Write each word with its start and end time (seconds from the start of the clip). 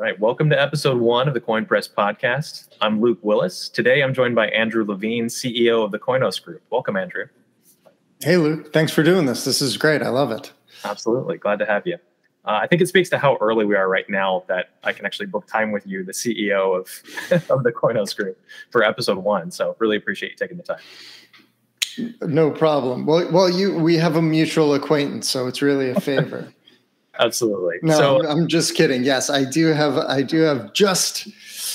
All 0.00 0.06
right, 0.06 0.18
welcome 0.18 0.48
to 0.48 0.58
episode 0.58 0.98
one 0.98 1.28
of 1.28 1.34
the 1.34 1.42
Coin 1.42 1.66
Press 1.66 1.86
podcast. 1.86 2.68
I'm 2.80 3.02
Luke 3.02 3.18
Willis. 3.20 3.68
Today 3.68 4.02
I'm 4.02 4.14
joined 4.14 4.34
by 4.34 4.48
Andrew 4.48 4.82
Levine, 4.82 5.26
CEO 5.26 5.84
of 5.84 5.90
the 5.90 5.98
Koinos 5.98 6.42
Group. 6.42 6.62
Welcome, 6.70 6.96
Andrew. 6.96 7.26
Hey, 8.22 8.38
Luke. 8.38 8.72
Thanks 8.72 8.92
for 8.92 9.02
doing 9.02 9.26
this. 9.26 9.44
This 9.44 9.60
is 9.60 9.76
great. 9.76 10.00
I 10.00 10.08
love 10.08 10.30
it. 10.30 10.54
Absolutely. 10.86 11.36
Glad 11.36 11.58
to 11.58 11.66
have 11.66 11.86
you. 11.86 11.96
Uh, 12.46 12.60
I 12.62 12.66
think 12.66 12.80
it 12.80 12.88
speaks 12.88 13.10
to 13.10 13.18
how 13.18 13.36
early 13.42 13.66
we 13.66 13.76
are 13.76 13.90
right 13.90 14.08
now 14.08 14.42
that 14.48 14.70
I 14.84 14.94
can 14.94 15.04
actually 15.04 15.26
book 15.26 15.46
time 15.46 15.70
with 15.70 15.86
you, 15.86 16.02
the 16.02 16.12
CEO 16.12 16.80
of, 16.80 17.50
of 17.50 17.62
the 17.62 17.70
Koinos 17.70 18.16
Group, 18.16 18.40
for 18.70 18.82
episode 18.82 19.18
one. 19.18 19.50
So 19.50 19.76
really 19.80 19.98
appreciate 19.98 20.30
you 20.30 20.36
taking 20.36 20.56
the 20.56 20.62
time. 20.62 22.14
No 22.22 22.50
problem. 22.50 23.04
Well, 23.04 23.30
well, 23.30 23.50
you 23.50 23.78
we 23.78 23.98
have 23.98 24.16
a 24.16 24.22
mutual 24.22 24.72
acquaintance, 24.72 25.28
so 25.28 25.46
it's 25.46 25.60
really 25.60 25.90
a 25.90 26.00
favor. 26.00 26.54
Absolutely. 27.20 27.76
No, 27.82 27.96
so, 27.96 28.28
I'm 28.28 28.48
just 28.48 28.74
kidding. 28.74 29.04
Yes, 29.04 29.28
I 29.28 29.44
do 29.44 29.66
have. 29.66 29.98
I 29.98 30.22
do 30.22 30.40
have 30.40 30.72
just 30.72 31.28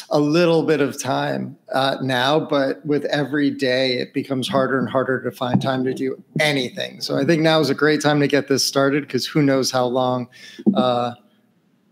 a 0.10 0.20
little 0.20 0.64
bit 0.64 0.82
of 0.82 1.00
time 1.00 1.56
uh, 1.72 1.98
now, 2.02 2.40
but 2.40 2.84
with 2.86 3.06
every 3.06 3.52
day, 3.52 3.94
it 3.98 4.14
becomes 4.14 4.48
harder 4.48 4.80
and 4.80 4.90
harder 4.90 5.22
to 5.24 5.32
find 5.32 5.62
time 5.62 5.84
to 5.84 5.94
do 5.94 6.22
anything. 6.40 7.00
So 7.00 7.18
I 7.18 7.26
think 7.26 7.42
now 7.42 7.60
is 7.60 7.70
a 7.70 7.76
great 7.76 8.02
time 8.02 8.20
to 8.20 8.28
get 8.28 8.48
this 8.48 8.64
started 8.64 9.04
because 9.04 9.26
who 9.26 9.42
knows 9.42 9.72
how 9.72 9.86
long 9.86 10.28
uh, 10.74 11.14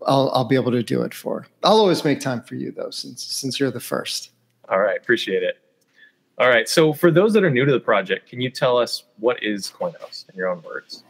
I'll, 0.06 0.30
I'll 0.34 0.44
be 0.44 0.56
able 0.56 0.72
to 0.72 0.82
do 0.82 1.02
it 1.02 1.14
for. 1.14 1.46
I'll 1.62 1.78
always 1.78 2.04
make 2.04 2.20
time 2.20 2.42
for 2.42 2.56
you 2.56 2.72
though, 2.72 2.90
since 2.90 3.24
since 3.24 3.60
you're 3.60 3.70
the 3.70 3.80
first. 3.80 4.32
All 4.68 4.80
right, 4.80 4.98
appreciate 4.98 5.42
it. 5.44 5.58
All 6.38 6.48
right, 6.48 6.68
so 6.68 6.92
for 6.92 7.12
those 7.12 7.32
that 7.34 7.44
are 7.44 7.50
new 7.50 7.64
to 7.64 7.70
the 7.70 7.78
project, 7.78 8.28
can 8.28 8.40
you 8.40 8.50
tell 8.50 8.76
us 8.76 9.04
what 9.18 9.40
is 9.42 9.70
Koinos 9.70 10.28
in 10.28 10.36
your 10.36 10.48
own 10.48 10.62
words? 10.62 11.04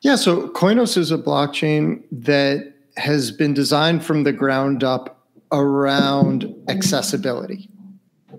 Yeah, 0.00 0.16
so 0.16 0.48
Koinos 0.48 0.96
is 0.96 1.10
a 1.10 1.18
blockchain 1.18 2.02
that 2.12 2.74
has 2.96 3.30
been 3.30 3.54
designed 3.54 4.04
from 4.04 4.24
the 4.24 4.32
ground 4.32 4.84
up 4.84 5.26
around 5.52 6.54
accessibility. 6.68 7.68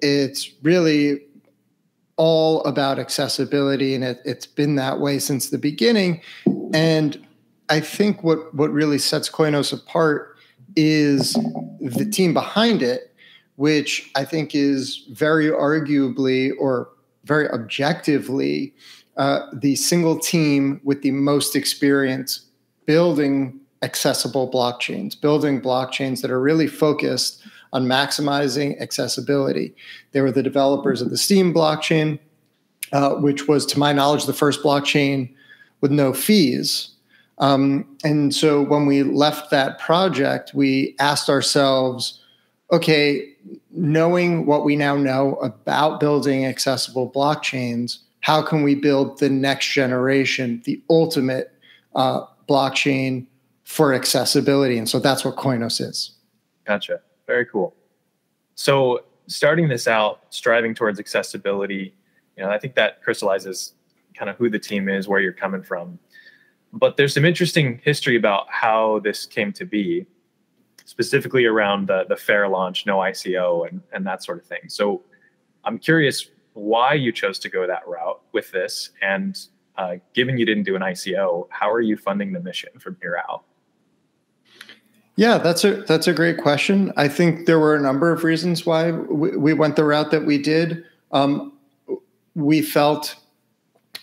It's 0.01 0.51
really 0.61 1.21
all 2.17 2.63
about 2.63 2.99
accessibility, 2.99 3.95
and 3.95 4.03
it, 4.03 4.19
has 4.25 4.45
been 4.45 4.75
that 4.75 4.99
way 4.99 5.19
since 5.19 5.49
the 5.49 5.57
beginning. 5.57 6.21
And 6.73 7.25
I 7.69 7.79
think 7.79 8.23
what 8.23 8.53
what 8.53 8.71
really 8.71 8.97
sets 8.97 9.29
Koinos 9.29 9.73
apart 9.73 10.37
is 10.75 11.33
the 11.79 12.05
team 12.05 12.33
behind 12.33 12.81
it, 12.81 13.13
which 13.55 14.11
I 14.15 14.25
think 14.25 14.53
is 14.53 15.05
very 15.09 15.49
arguably 15.49 16.51
or 16.59 16.89
very 17.25 17.49
objectively 17.49 18.73
uh, 19.17 19.47
the 19.53 19.75
single 19.75 20.17
team 20.19 20.79
with 20.83 21.01
the 21.01 21.11
most 21.11 21.55
experience 21.55 22.45
building 22.85 23.59
accessible 23.81 24.49
blockchains, 24.49 25.19
building 25.19 25.61
blockchains 25.61 26.21
that 26.21 26.31
are 26.31 26.39
really 26.39 26.67
focused 26.67 27.43
on 27.73 27.85
maximizing 27.85 28.79
accessibility. 28.81 29.75
They 30.11 30.21
were 30.21 30.31
the 30.31 30.43
developers 30.43 31.01
of 31.01 31.09
the 31.09 31.17
Steem 31.17 31.53
blockchain, 31.53 32.19
uh, 32.93 33.15
which 33.15 33.47
was, 33.47 33.65
to 33.67 33.79
my 33.79 33.91
knowledge, 33.91 34.25
the 34.25 34.33
first 34.33 34.63
blockchain 34.63 35.33
with 35.81 35.91
no 35.91 36.13
fees. 36.13 36.89
Um, 37.39 37.85
and 38.03 38.33
so 38.33 38.63
when 38.63 38.85
we 38.85 39.03
left 39.03 39.51
that 39.51 39.79
project, 39.79 40.53
we 40.53 40.95
asked 40.99 41.29
ourselves, 41.29 42.19
okay, 42.71 43.29
knowing 43.71 44.45
what 44.45 44.63
we 44.65 44.75
now 44.75 44.95
know 44.95 45.35
about 45.35 45.99
building 45.99 46.45
accessible 46.45 47.11
blockchains, 47.11 47.99
how 48.27 48.41
can 48.41 48.61
we 48.61 48.75
build 48.75 49.17
the 49.19 49.29
next 49.29 49.67
generation, 49.67 50.61
the 50.65 50.83
ultimate 50.89 51.53
uh, 51.95 52.25
blockchain 52.49 53.25
for 53.63 53.93
accessibility? 53.93 54.77
And 54.77 54.89
so 54.89 54.99
that's 54.99 55.23
what 55.23 55.37
Koinos 55.37 55.79
is. 55.79 56.11
Gotcha. 56.65 56.99
Very 57.25 57.45
cool. 57.45 57.73
So 58.55 59.05
starting 59.27 59.69
this 59.69 59.87
out, 59.87 60.23
striving 60.29 60.75
towards 60.75 60.99
accessibility, 60.99 61.95
you 62.35 62.43
know, 62.43 62.49
I 62.49 62.59
think 62.59 62.75
that 62.75 63.01
crystallizes 63.01 63.75
kind 64.13 64.29
of 64.29 64.35
who 64.35 64.49
the 64.49 64.59
team 64.59 64.89
is, 64.89 65.07
where 65.07 65.21
you're 65.21 65.31
coming 65.31 65.63
from. 65.63 65.97
But 66.73 66.97
there's 66.97 67.13
some 67.13 67.23
interesting 67.23 67.79
history 67.81 68.17
about 68.17 68.47
how 68.49 68.99
this 69.05 69.25
came 69.25 69.53
to 69.53 69.63
be, 69.63 70.05
specifically 70.83 71.45
around 71.45 71.87
the, 71.87 72.03
the 72.09 72.17
fair 72.17 72.49
launch, 72.49 72.85
no 72.85 72.97
ICO, 72.97 73.69
and, 73.69 73.81
and 73.93 74.05
that 74.05 74.21
sort 74.21 74.37
of 74.37 74.45
thing. 74.45 74.67
So 74.67 75.01
I'm 75.63 75.79
curious 75.79 76.29
why 76.57 76.93
you 76.93 77.11
chose 77.11 77.39
to 77.39 77.49
go 77.49 77.67
that 77.67 77.87
route 77.87 78.19
with 78.33 78.51
this. 78.51 78.89
And 79.01 79.39
uh, 79.77 79.95
given 80.13 80.37
you 80.37 80.45
didn't 80.45 80.63
do 80.63 80.75
an 80.75 80.81
ICO, 80.81 81.47
how 81.49 81.71
are 81.71 81.81
you 81.81 81.95
funding 81.95 82.33
the 82.33 82.39
mission 82.39 82.69
from 82.79 82.97
here 83.01 83.21
out? 83.29 83.43
Yeah, 85.15 85.39
that's 85.39 85.63
a 85.63 85.81
that's 85.83 86.07
a 86.07 86.13
great 86.13 86.37
question. 86.37 86.93
I 86.95 87.07
think 87.07 87.47
there 87.47 87.59
were 87.59 87.75
a 87.75 87.81
number 87.81 88.11
of 88.11 88.23
reasons 88.23 88.67
why 88.67 88.91
we, 88.91 89.35
we 89.35 89.53
went 89.53 89.75
the 89.75 89.83
route 89.83 90.11
that 90.11 90.25
we 90.25 90.37
did. 90.37 90.83
Um, 91.11 91.53
we 92.35 92.61
felt 92.61 93.15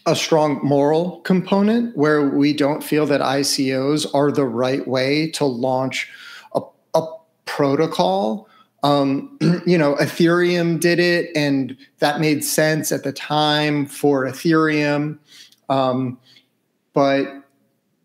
a 0.06 0.16
strong 0.16 0.58
moral 0.62 1.20
component 1.20 1.96
where 1.96 2.28
we 2.28 2.52
don't 2.52 2.82
feel 2.82 3.06
that 3.06 3.20
ICOs 3.20 4.12
are 4.12 4.32
the 4.32 4.44
right 4.44 4.86
way 4.88 5.30
to 5.30 5.44
launch 5.44 6.10
a, 6.54 6.60
a 6.94 7.06
protocol 7.46 8.48
um, 8.84 9.36
you 9.66 9.76
know, 9.76 9.96
Ethereum 9.96 10.78
did 10.78 11.00
it, 11.00 11.30
and 11.34 11.76
that 11.98 12.20
made 12.20 12.44
sense 12.44 12.92
at 12.92 13.02
the 13.02 13.12
time 13.12 13.86
for 13.86 14.24
Ethereum. 14.24 15.18
Um, 15.68 16.18
but 16.92 17.26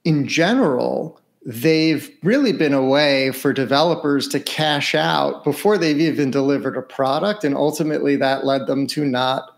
in 0.06 0.28
general, 0.28 1.20
they've 1.46 2.10
really 2.24 2.54
been 2.54 2.74
a 2.74 2.84
way 2.84 3.32
for 3.32 3.54
developers 3.54 4.28
to 4.30 4.40
cash 4.40 4.96
out 4.96 5.44
before 5.44 5.78
they've 5.78 6.00
even 6.00 6.32
delivered 6.32 6.78
a 6.78 6.82
product. 6.82 7.44
And 7.44 7.56
ultimately, 7.56 8.16
that 8.16 8.46
led 8.46 8.66
them 8.66 8.88
to 8.88 9.06
not 9.06 9.58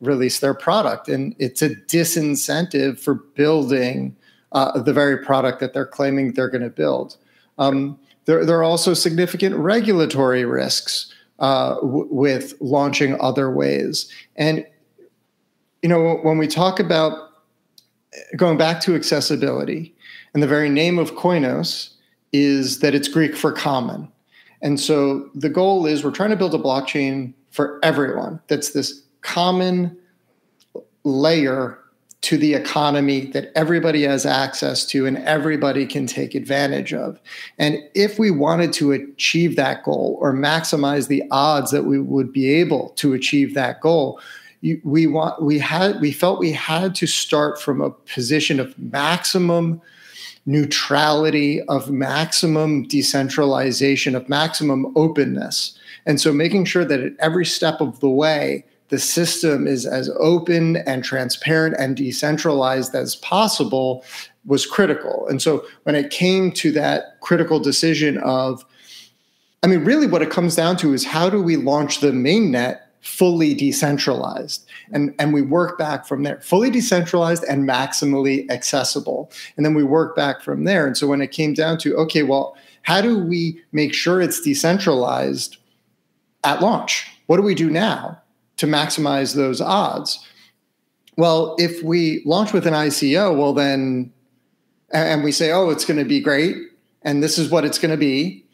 release 0.00 0.40
their 0.40 0.54
product. 0.54 1.08
And 1.08 1.36
it's 1.38 1.62
a 1.62 1.70
disincentive 1.70 2.98
for 2.98 3.14
building 3.14 4.16
uh, 4.52 4.80
the 4.80 4.92
very 4.92 5.18
product 5.18 5.60
that 5.60 5.74
they're 5.74 5.86
claiming 5.86 6.32
they're 6.32 6.48
going 6.48 6.62
to 6.62 6.70
build. 6.70 7.16
Um, 7.58 7.98
there, 8.26 8.44
there 8.44 8.58
are 8.58 8.64
also 8.64 8.94
significant 8.94 9.54
regulatory 9.56 10.44
risks 10.44 11.12
uh, 11.38 11.74
w- 11.76 12.08
with 12.10 12.54
launching 12.60 13.20
other 13.20 13.50
ways. 13.50 14.10
And, 14.36 14.66
you 15.82 15.88
know, 15.88 16.18
when 16.22 16.38
we 16.38 16.46
talk 16.46 16.80
about 16.80 17.30
going 18.36 18.56
back 18.56 18.80
to 18.82 18.94
accessibility, 18.94 19.94
and 20.32 20.42
the 20.42 20.46
very 20.46 20.68
name 20.68 20.98
of 20.98 21.12
Koinos 21.12 21.90
is 22.32 22.80
that 22.80 22.94
it's 22.94 23.08
Greek 23.08 23.36
for 23.36 23.52
common. 23.52 24.08
And 24.62 24.80
so 24.80 25.28
the 25.34 25.48
goal 25.48 25.86
is 25.86 26.02
we're 26.02 26.10
trying 26.10 26.30
to 26.30 26.36
build 26.36 26.54
a 26.54 26.58
blockchain 26.58 27.34
for 27.50 27.78
everyone 27.82 28.40
that's 28.48 28.70
this 28.70 29.02
common 29.20 29.96
layer 31.04 31.78
to 32.24 32.38
the 32.38 32.54
economy 32.54 33.26
that 33.26 33.52
everybody 33.54 34.02
has 34.02 34.24
access 34.24 34.86
to 34.86 35.04
and 35.04 35.18
everybody 35.18 35.84
can 35.84 36.06
take 36.06 36.34
advantage 36.34 36.94
of. 36.94 37.20
And 37.58 37.78
if 37.94 38.18
we 38.18 38.30
wanted 38.30 38.72
to 38.74 38.92
achieve 38.92 39.56
that 39.56 39.84
goal 39.84 40.16
or 40.22 40.32
maximize 40.32 41.08
the 41.08 41.22
odds 41.30 41.70
that 41.70 41.84
we 41.84 42.00
would 42.00 42.32
be 42.32 42.50
able 42.54 42.88
to 42.96 43.12
achieve 43.12 43.52
that 43.54 43.82
goal, 43.82 44.18
we 44.84 45.06
want 45.06 45.42
we 45.42 45.58
had 45.58 46.00
we 46.00 46.10
felt 46.10 46.38
we 46.40 46.52
had 46.52 46.94
to 46.94 47.06
start 47.06 47.60
from 47.60 47.82
a 47.82 47.90
position 47.90 48.58
of 48.58 48.78
maximum 48.78 49.82
neutrality 50.46 51.60
of 51.64 51.90
maximum 51.90 52.84
decentralization 52.84 54.14
of 54.14 54.26
maximum 54.30 54.90
openness 54.96 55.78
and 56.06 56.18
so 56.18 56.32
making 56.32 56.64
sure 56.64 56.84
that 56.84 57.00
at 57.00 57.12
every 57.18 57.44
step 57.44 57.82
of 57.82 58.00
the 58.00 58.08
way 58.08 58.64
the 58.94 59.00
system 59.00 59.66
is 59.66 59.86
as 59.86 60.08
open 60.20 60.76
and 60.76 61.02
transparent 61.02 61.74
and 61.80 61.96
decentralized 61.96 62.94
as 62.94 63.16
possible 63.16 64.04
was 64.46 64.66
critical. 64.66 65.26
And 65.26 65.42
so 65.42 65.66
when 65.82 65.96
it 65.96 66.10
came 66.10 66.52
to 66.52 66.70
that 66.70 67.18
critical 67.20 67.58
decision 67.58 68.18
of, 68.18 68.64
I 69.64 69.66
mean, 69.66 69.84
really 69.84 70.06
what 70.06 70.22
it 70.22 70.30
comes 70.30 70.54
down 70.54 70.76
to 70.76 70.92
is 70.92 71.04
how 71.04 71.28
do 71.28 71.42
we 71.42 71.56
launch 71.56 71.98
the 71.98 72.12
mainnet 72.12 72.82
fully 73.00 73.52
decentralized? 73.52 74.64
And, 74.92 75.12
and 75.18 75.34
we 75.34 75.42
work 75.42 75.76
back 75.76 76.06
from 76.06 76.22
there, 76.22 76.40
fully 76.40 76.70
decentralized 76.70 77.42
and 77.42 77.68
maximally 77.68 78.48
accessible. 78.48 79.32
And 79.56 79.66
then 79.66 79.74
we 79.74 79.82
work 79.82 80.14
back 80.14 80.40
from 80.40 80.62
there. 80.62 80.86
And 80.86 80.96
so 80.96 81.08
when 81.08 81.20
it 81.20 81.32
came 81.32 81.52
down 81.52 81.78
to, 81.78 81.96
okay, 81.96 82.22
well, 82.22 82.56
how 82.82 83.00
do 83.00 83.18
we 83.18 83.60
make 83.72 83.92
sure 83.92 84.20
it's 84.20 84.40
decentralized 84.40 85.56
at 86.44 86.62
launch? 86.62 87.08
What 87.26 87.38
do 87.38 87.42
we 87.42 87.56
do 87.56 87.70
now? 87.70 88.20
To 88.56 88.66
maximize 88.66 89.34
those 89.34 89.60
odds. 89.60 90.26
Well, 91.16 91.54
if 91.58 91.82
we 91.82 92.22
launch 92.24 92.52
with 92.52 92.66
an 92.66 92.74
ICO, 92.74 93.36
well, 93.36 93.52
then, 93.52 94.12
and 94.92 95.22
we 95.22 95.32
say, 95.32 95.52
oh, 95.52 95.70
it's 95.70 95.84
going 95.84 95.98
to 95.98 96.04
be 96.04 96.20
great, 96.20 96.56
and 97.02 97.22
this 97.22 97.38
is 97.38 97.50
what 97.50 97.64
it's 97.64 97.78
going 97.78 97.90
to 97.90 97.96
be, 97.96 98.44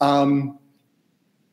um, 0.00 0.58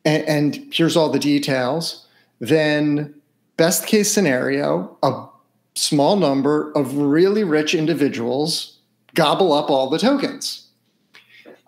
and, 0.04 0.22
and 0.24 0.68
here's 0.72 0.96
all 0.96 1.08
the 1.08 1.18
details, 1.18 2.06
then, 2.40 3.14
best 3.56 3.86
case 3.86 4.12
scenario, 4.12 4.96
a 5.02 5.26
small 5.74 6.16
number 6.16 6.72
of 6.72 6.96
really 6.96 7.44
rich 7.44 7.74
individuals 7.74 8.78
gobble 9.14 9.52
up 9.52 9.70
all 9.70 9.88
the 9.88 9.98
tokens. 9.98 10.68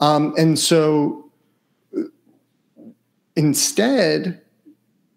Um, 0.01 0.35
and 0.37 0.59
so 0.59 1.31
instead, 3.37 4.41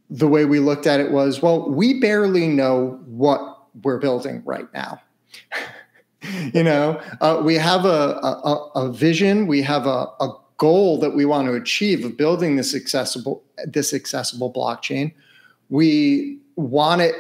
the 0.10 0.28
way 0.28 0.46
we 0.46 0.60
looked 0.60 0.88
at 0.88 1.00
it 1.00 1.12
was 1.12 1.42
well, 1.42 1.70
we 1.70 2.00
barely 2.00 2.48
know 2.48 3.00
what 3.06 3.68
we're 3.84 4.00
building 4.00 4.42
right 4.46 4.72
now. 4.74 5.02
you 6.54 6.64
know, 6.64 7.02
uh, 7.22 7.42
we 7.44 7.56
have 7.56 7.86
a, 7.86 8.20
a, 8.24 8.72
a, 8.76 8.92
vision, 8.92 9.48
we 9.48 9.62
have 9.62 9.86
a, 9.86 10.08
a 10.20 10.36
goal 10.58 11.00
that 11.00 11.12
we 11.12 11.26
want 11.26 11.48
to 11.48 11.54
achieve 11.54 12.04
of 12.04 12.18
building 12.18 12.56
this 12.56 12.76
accessible 12.76 13.44
this 13.66 13.94
accessible 13.94 14.52
blockchain. 14.52 15.14
We 15.70 16.40
want 16.56 17.02
it 17.02 17.16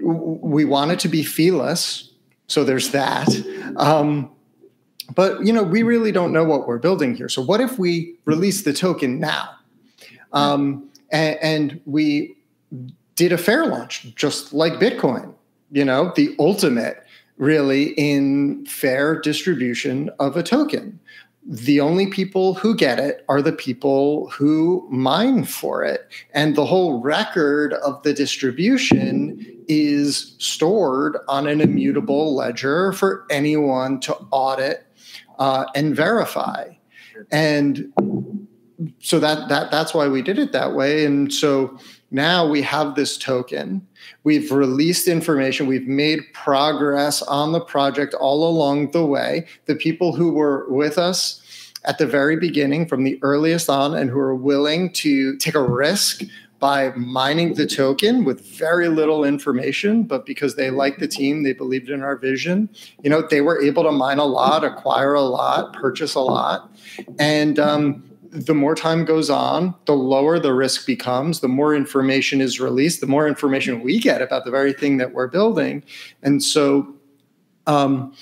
we 0.00 0.64
want 0.64 0.90
it 0.90 0.98
to 1.00 1.08
be 1.08 1.22
feeless, 1.22 2.10
so 2.48 2.64
there's 2.64 2.90
that. 2.90 3.28
Um, 3.76 4.30
but 5.14 5.44
you 5.46 5.52
know, 5.52 5.62
we 5.62 5.82
really 5.82 6.12
don't 6.12 6.32
know 6.32 6.44
what 6.44 6.66
we're 6.66 6.78
building 6.78 7.14
here. 7.14 7.28
So 7.28 7.42
what 7.42 7.60
if 7.60 7.78
we 7.78 8.16
release 8.24 8.62
the 8.62 8.72
token 8.72 9.20
now? 9.20 9.50
Um, 10.32 10.90
and, 11.10 11.38
and 11.42 11.80
we 11.86 12.36
did 13.16 13.32
a 13.32 13.38
fair 13.38 13.66
launch, 13.66 14.14
just 14.14 14.52
like 14.52 14.74
Bitcoin. 14.74 15.34
You 15.70 15.84
know, 15.84 16.12
the 16.14 16.34
ultimate 16.38 17.04
really 17.36 17.94
in 17.96 18.64
fair 18.66 19.20
distribution 19.20 20.10
of 20.18 20.36
a 20.36 20.42
token. 20.42 21.00
The 21.46 21.80
only 21.80 22.06
people 22.06 22.54
who 22.54 22.74
get 22.74 22.98
it 22.98 23.24
are 23.28 23.42
the 23.42 23.52
people 23.52 24.30
who 24.30 24.86
mine 24.90 25.44
for 25.44 25.84
it. 25.84 26.08
And 26.32 26.56
the 26.56 26.64
whole 26.64 27.02
record 27.02 27.74
of 27.74 28.02
the 28.02 28.14
distribution 28.14 29.44
is 29.68 30.36
stored 30.38 31.18
on 31.28 31.46
an 31.46 31.60
immutable 31.60 32.34
ledger 32.34 32.92
for 32.92 33.26
anyone 33.30 34.00
to 34.00 34.14
audit 34.30 34.86
uh, 35.38 35.66
and 35.74 35.94
verify. 35.94 36.70
And 37.30 37.92
so 39.00 39.18
that 39.18 39.48
that 39.48 39.70
that's 39.70 39.94
why 39.94 40.08
we 40.08 40.22
did 40.22 40.38
it 40.38 40.52
that 40.52 40.74
way. 40.74 41.04
And 41.04 41.32
so 41.32 41.78
now 42.10 42.46
we 42.46 42.62
have 42.62 42.94
this 42.94 43.18
token. 43.18 43.86
We've 44.22 44.52
released 44.52 45.08
information. 45.08 45.66
We've 45.66 45.88
made 45.88 46.20
progress 46.32 47.22
on 47.22 47.52
the 47.52 47.60
project 47.60 48.14
all 48.14 48.48
along 48.48 48.92
the 48.92 49.04
way. 49.04 49.46
The 49.66 49.74
people 49.74 50.14
who 50.14 50.32
were 50.32 50.66
with 50.68 50.98
us 50.98 51.40
at 51.84 51.98
the 51.98 52.06
very 52.06 52.36
beginning, 52.36 52.86
from 52.86 53.04
the 53.04 53.18
earliest 53.22 53.68
on, 53.68 53.94
and 53.94 54.08
who 54.10 54.18
are 54.18 54.34
willing 54.34 54.92
to 54.92 55.36
take 55.36 55.54
a 55.54 55.62
risk 55.62 56.22
by 56.58 56.90
mining 56.92 57.52
the 57.54 57.66
token 57.66 58.24
with 58.24 58.40
very 58.40 58.88
little 58.88 59.22
information, 59.22 60.02
but 60.02 60.24
because 60.24 60.54
they 60.54 60.70
liked 60.70 60.98
the 60.98 61.06
team, 61.06 61.42
they 61.42 61.52
believed 61.52 61.90
in 61.90 62.02
our 62.02 62.16
vision. 62.16 62.70
You 63.02 63.10
know, 63.10 63.26
they 63.28 63.42
were 63.42 63.60
able 63.60 63.82
to 63.82 63.92
mine 63.92 64.18
a 64.18 64.24
lot, 64.24 64.64
acquire 64.64 65.12
a 65.12 65.20
lot, 65.20 65.74
purchase 65.74 66.14
a 66.14 66.20
lot, 66.20 66.70
and 67.18 67.58
um, 67.58 68.02
the 68.34 68.54
more 68.54 68.74
time 68.74 69.04
goes 69.04 69.30
on, 69.30 69.76
the 69.86 69.94
lower 69.94 70.40
the 70.40 70.52
risk 70.52 70.86
becomes, 70.86 71.38
the 71.38 71.48
more 71.48 71.72
information 71.72 72.40
is 72.40 72.58
released, 72.58 73.00
the 73.00 73.06
more 73.06 73.28
information 73.28 73.80
we 73.80 74.00
get 74.00 74.20
about 74.20 74.44
the 74.44 74.50
very 74.50 74.72
thing 74.72 74.96
that 74.96 75.12
we're 75.12 75.28
building. 75.28 75.84
And 76.20 76.42
so, 76.42 76.92
um, 77.68 78.12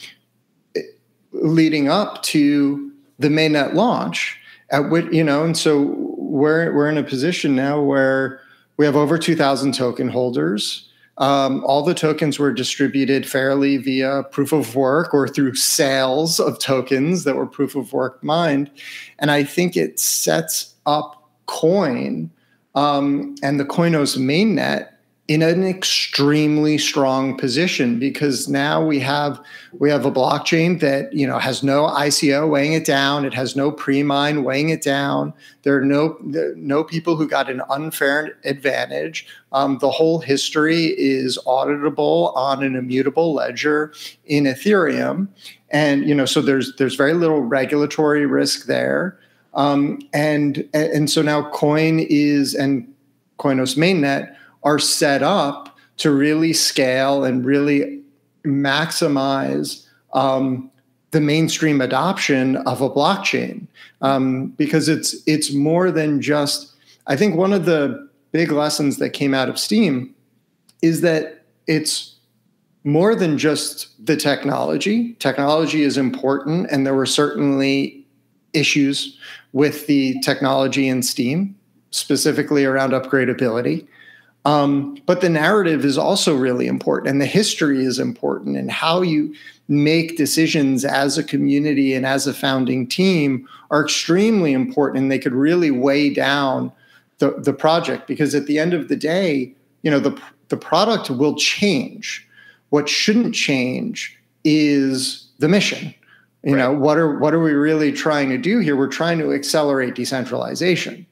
leading 1.33 1.89
up 1.89 2.23
to 2.25 2.93
the 3.19 3.29
mainnet 3.29 3.73
launch, 3.73 4.39
at 4.69 4.91
which, 4.91 5.11
you 5.11 5.25
know, 5.25 5.45
and 5.45 5.57
so 5.57 5.81
we're, 5.81 6.75
we're 6.75 6.91
in 6.91 6.99
a 6.99 7.03
position 7.03 7.57
now 7.57 7.81
where 7.81 8.41
we 8.77 8.85
have 8.85 8.97
over 8.97 9.17
2,000 9.17 9.75
token 9.75 10.09
holders. 10.09 10.91
Um, 11.23 11.65
all 11.65 11.85
the 11.85 11.95
tokens 11.95 12.41
were 12.41 12.53
distributed 12.53 13.29
fairly 13.29 13.77
via 13.77 14.25
proof 14.33 14.51
of 14.53 14.75
work 14.75 15.15
or 15.15 15.29
through 15.29 15.55
sales 15.55 16.41
of 16.41 16.59
tokens 16.59 17.23
that 17.23 17.37
were 17.37 17.47
proof 17.47 17.77
of 17.77 17.93
work 17.93 18.25
mined. 18.25 18.73
And 19.21 19.31
I 19.31 19.45
think 19.45 19.77
it 19.77 20.01
sets 20.01 20.75
up 20.85 21.31
Koin 21.47 22.29
um, 22.75 23.37
and 23.41 23.61
the 23.61 23.65
Koinos 23.65 24.19
mainnet 24.19 24.89
in 25.33 25.41
an 25.41 25.65
extremely 25.65 26.77
strong 26.77 27.39
position 27.39 27.99
because 27.99 28.49
now 28.49 28.85
we 28.85 29.01
have 29.01 29.43
we 29.79 29.89
have 29.89 30.05
a 30.05 30.11
blockchain 30.11 30.79
that 30.81 31.11
you 31.11 31.27
know 31.27 31.39
has 31.39 31.63
no 31.63 31.87
ICO 31.87 32.51
weighing 32.51 32.75
it 32.75 32.85
down. 32.85 33.25
It 33.25 33.33
has 33.33 33.57
no 33.57 33.73
pre-mine 33.73 34.45
weighing 34.45 34.69
it 34.69 34.83
down. 34.83 35.33
There 35.63 35.75
are 35.79 35.85
no 35.85 36.19
no 36.21 36.85
people 36.85 37.17
who 37.17 37.27
got 37.27 37.49
an 37.49 37.63
unfair 37.71 38.37
advantage. 38.45 39.27
Um, 39.53 39.79
the 39.79 39.91
whole 39.91 40.19
history 40.19 40.89
is 40.99 41.39
auditable 41.47 42.37
on 42.37 42.63
an 42.63 42.77
immutable 42.77 43.33
ledger 43.33 43.95
in 44.27 44.45
Ethereum, 44.45 45.29
and 45.71 46.07
you 46.07 46.15
know 46.15 46.27
so 46.27 46.43
there's 46.43 46.77
there's 46.77 46.95
very 46.95 47.15
little 47.15 47.41
regulatory 47.41 48.27
risk 48.27 48.67
there. 48.67 49.19
Um, 49.55 49.99
and 50.13 50.69
and 50.75 51.09
so 51.09 51.23
now 51.23 51.51
Koin 51.53 52.07
is 52.11 52.55
and 52.55 52.87
Koinos 53.39 53.79
mainnet 53.79 54.37
are 54.65 54.79
set 54.79 55.23
up 55.23 55.77
to 55.99 56.11
really 56.11 56.53
scale 56.53 57.25
and 57.25 57.45
really 57.45 58.01
maximize 58.45 59.87
um, 60.15 60.71
the 61.11 61.21
mainstream 61.21 61.81
adoption 61.81 62.57
of 62.59 62.81
a 62.81 62.91
blockchain. 62.91 63.67
Um, 64.01 64.49
because 64.49 64.89
it's 64.89 65.15
it's 65.27 65.53
more 65.53 65.93
than 65.93 66.21
just 66.21 66.75
i 67.07 67.15
think 67.15 67.37
one 67.37 67.53
of 67.53 67.67
the 67.67 68.09
big 68.33 68.51
lessons 68.51 68.97
that 68.97 69.11
came 69.11 69.35
out 69.35 69.49
of 69.49 69.59
Steem 69.59 70.15
is 70.81 71.03
that 71.03 71.45
it's 71.67 72.17
more 72.85 73.15
than 73.15 73.39
just 73.39 74.05
the 74.05 74.17
technology. 74.17 75.13
Technology 75.15 75.83
is 75.83 75.97
important 75.97 76.69
and 76.71 76.85
there 76.85 76.95
were 76.95 77.07
certainly 77.07 78.05
issues 78.53 79.17
with 79.53 79.87
the 79.87 80.19
technology 80.21 80.89
in 80.89 81.03
Steem 81.03 81.55
specifically 81.91 82.65
around 82.65 82.91
upgradability 82.91 83.87
um, 84.45 84.99
but 85.07 85.21
the 85.21 85.29
narrative 85.29 85.85
is 85.85 85.97
also 85.97 86.35
really 86.37 86.67
important, 86.67 87.09
and 87.09 87.21
the 87.21 87.27
history 87.27 87.85
is 87.85 87.99
important, 87.99 88.57
and 88.57 88.71
how 88.71 89.03
you 89.03 89.35
make 89.69 90.17
decisions 90.17 90.85
as 90.85 91.17
a 91.17 91.23
community 91.23 91.95
and 91.95 92.05
as 92.05 92.27
a 92.27 92.35
founding 92.35 92.87
team 92.87 93.49
are 93.71 93.85
extremely 93.85 94.53
important, 94.53 95.03
and 95.03 95.13
they 95.13 95.19
could 95.19 95.33
really 95.33 95.71
weigh 95.71 96.11
down 96.11 96.73
the, 97.19 97.31
the 97.39 97.53
project 97.53 98.09
because 98.09 98.35
at 98.35 98.47
the 98.47 98.59
end 98.59 98.75
of 98.75 98.89
the 98.89 98.97
day, 98.97 99.55
you 99.83 99.91
know, 99.91 100.01
the 100.01 100.21
the 100.49 100.57
product 100.57 101.09
will 101.09 101.37
change. 101.37 102.29
What 102.71 102.89
shouldn't 102.89 103.35
change 103.35 104.19
is 104.45 105.29
the 105.39 105.49
mission. 105.49 105.95
You 106.43 106.57
right. 106.57 106.63
know, 106.63 106.73
what 106.73 106.99
are 106.99 107.17
what 107.19 107.33
are 107.33 107.41
we 107.41 107.53
really 107.53 107.93
trying 107.93 108.29
to 108.31 108.39
do 108.39 108.59
here? 108.59 108.77
We're 108.77 108.89
trying 108.89 109.19
to 109.21 109.33
accelerate 109.33 109.95
decentralization 109.95 111.07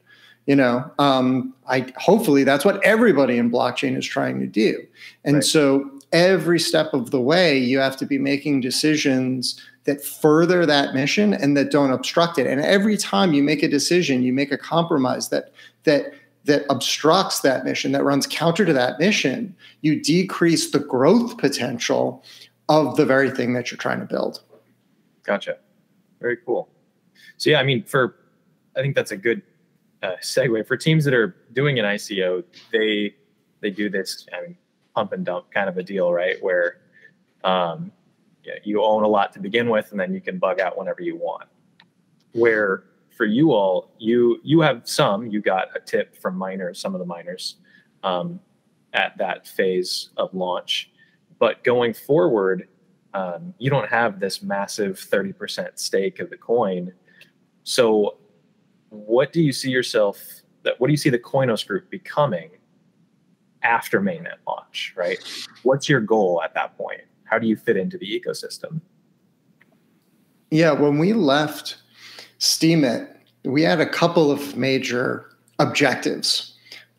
you 0.50 0.57
know 0.57 0.90
um, 0.99 1.54
i 1.69 1.87
hopefully 1.97 2.42
that's 2.42 2.64
what 2.64 2.85
everybody 2.85 3.38
in 3.38 3.49
blockchain 3.49 3.97
is 3.97 4.04
trying 4.04 4.40
to 4.40 4.49
do. 4.49 4.85
And 5.25 5.37
right. 5.37 5.45
so 5.45 5.88
every 6.11 6.59
step 6.59 6.92
of 6.92 7.12
the 7.12 7.21
way 7.21 7.57
you 7.57 7.78
have 7.78 7.97
to 7.99 8.04
be 8.04 8.19
making 8.19 8.61
decisions 8.61 9.61
that 9.85 10.04
further 10.04 10.66
that 10.66 10.92
mission 10.92 11.35
and 11.35 11.57
that 11.57 11.71
don't 11.71 11.92
obstruct 11.92 12.37
it. 12.37 12.49
And 12.49 12.61
every 12.61 12.97
time 12.97 13.33
you 13.33 13.45
make 13.45 13.62
a 13.62 13.69
decision 13.69 14.25
you 14.25 14.33
make 14.33 14.50
a 14.50 14.59
compromise 14.59 15.28
that 15.28 15.52
that 15.85 16.14
that 16.47 16.64
obstructs 16.69 17.40
that 17.42 17.64
mission 17.64 17.92
that 17.92 18.02
runs 18.02 18.26
counter 18.26 18.64
to 18.64 18.73
that 18.73 18.99
mission 18.99 19.54
you 19.83 20.02
decrease 20.02 20.73
the 20.73 20.80
growth 20.80 21.38
potential 21.38 22.25
of 22.69 22.97
the 22.97 23.07
very 23.07 23.30
thing 23.30 23.52
that 23.52 23.71
you're 23.71 23.78
trying 23.78 24.00
to 24.00 24.07
build. 24.07 24.42
Gotcha. 25.23 25.59
Very 26.21 26.38
cool. 26.38 26.69
So 27.37 27.50
yeah 27.50 27.61
i 27.61 27.62
mean 27.62 27.85
for 27.85 28.16
i 28.76 28.80
think 28.80 28.97
that's 28.97 29.12
a 29.12 29.16
good 29.16 29.42
uh, 30.02 30.12
segue 30.23 30.66
for 30.66 30.76
teams 30.76 31.04
that 31.04 31.14
are 31.14 31.37
doing 31.52 31.78
an 31.78 31.85
ICO. 31.85 32.45
They 32.73 33.14
they 33.61 33.71
do 33.71 33.90
this 33.90 34.26
I 34.37 34.42
mean, 34.42 34.57
pump 34.95 35.12
and 35.12 35.25
dump 35.25 35.50
kind 35.52 35.69
of 35.69 35.76
a 35.76 35.83
deal, 35.83 36.12
right? 36.12 36.37
Where 36.40 36.78
um, 37.45 37.92
yeah, 38.45 38.54
you 38.64 38.83
own 38.83 39.02
a 39.02 39.09
lot 39.09 39.33
to 39.35 39.40
begin 39.40 39.69
with, 39.69 39.90
and 39.90 40.00
then 40.00 40.14
you 40.14 40.21
can 40.21 40.38
bug 40.38 40.61
out 40.61 40.78
whenever 40.78 41.02
you 41.02 41.16
want. 41.16 41.49
Where 42.33 42.85
for 43.16 43.26
you 43.26 43.52
all, 43.52 43.92
you 43.99 44.40
you 44.42 44.61
have 44.61 44.83
some. 44.85 45.26
You 45.26 45.40
got 45.40 45.69
a 45.76 45.80
tip 45.80 46.16
from 46.16 46.37
miners, 46.37 46.80
some 46.80 46.95
of 46.95 47.00
the 47.00 47.07
miners, 47.07 47.57
um, 48.02 48.40
at 48.92 49.16
that 49.19 49.47
phase 49.47 50.11
of 50.16 50.33
launch. 50.33 50.90
But 51.38 51.64
going 51.64 51.95
forward, 51.95 52.69
um, 53.14 53.54
you 53.59 53.71
don't 53.71 53.88
have 53.88 54.21
this 54.21 54.42
massive 54.42 54.97
30% 54.97 55.78
stake 55.78 56.21
of 56.21 56.30
the 56.30 56.37
coin. 56.37 56.92
So 57.64 58.19
what 58.91 59.33
do 59.33 59.41
you 59.41 59.53
see 59.53 59.71
yourself 59.71 60.19
that 60.63 60.79
what 60.79 60.89
do 60.89 60.93
you 60.93 60.99
see 60.99 61.11
the 61.11 61.19
Koinos 61.19 61.67
group 61.67 61.89
becoming 61.91 62.51
after 63.63 64.01
mainnet 64.01 64.37
launch, 64.47 64.93
right? 64.97 65.19
What's 65.63 65.89
your 65.89 66.01
goal 66.01 66.43
at 66.43 66.55
that 66.55 66.77
point? 66.77 67.03
How 67.25 67.39
do 67.39 67.47
you 67.47 67.57
fit 67.57 67.77
into 67.77 67.97
the 67.97 68.07
ecosystem? 68.07 68.81
Yeah, 70.51 70.73
when 70.73 70.99
we 70.99 71.13
left 71.13 71.77
Steemit, 72.39 73.09
we 73.45 73.63
had 73.63 73.81
a 73.81 73.89
couple 73.89 74.31
of 74.31 74.57
major 74.57 75.27
objectives, 75.59 76.55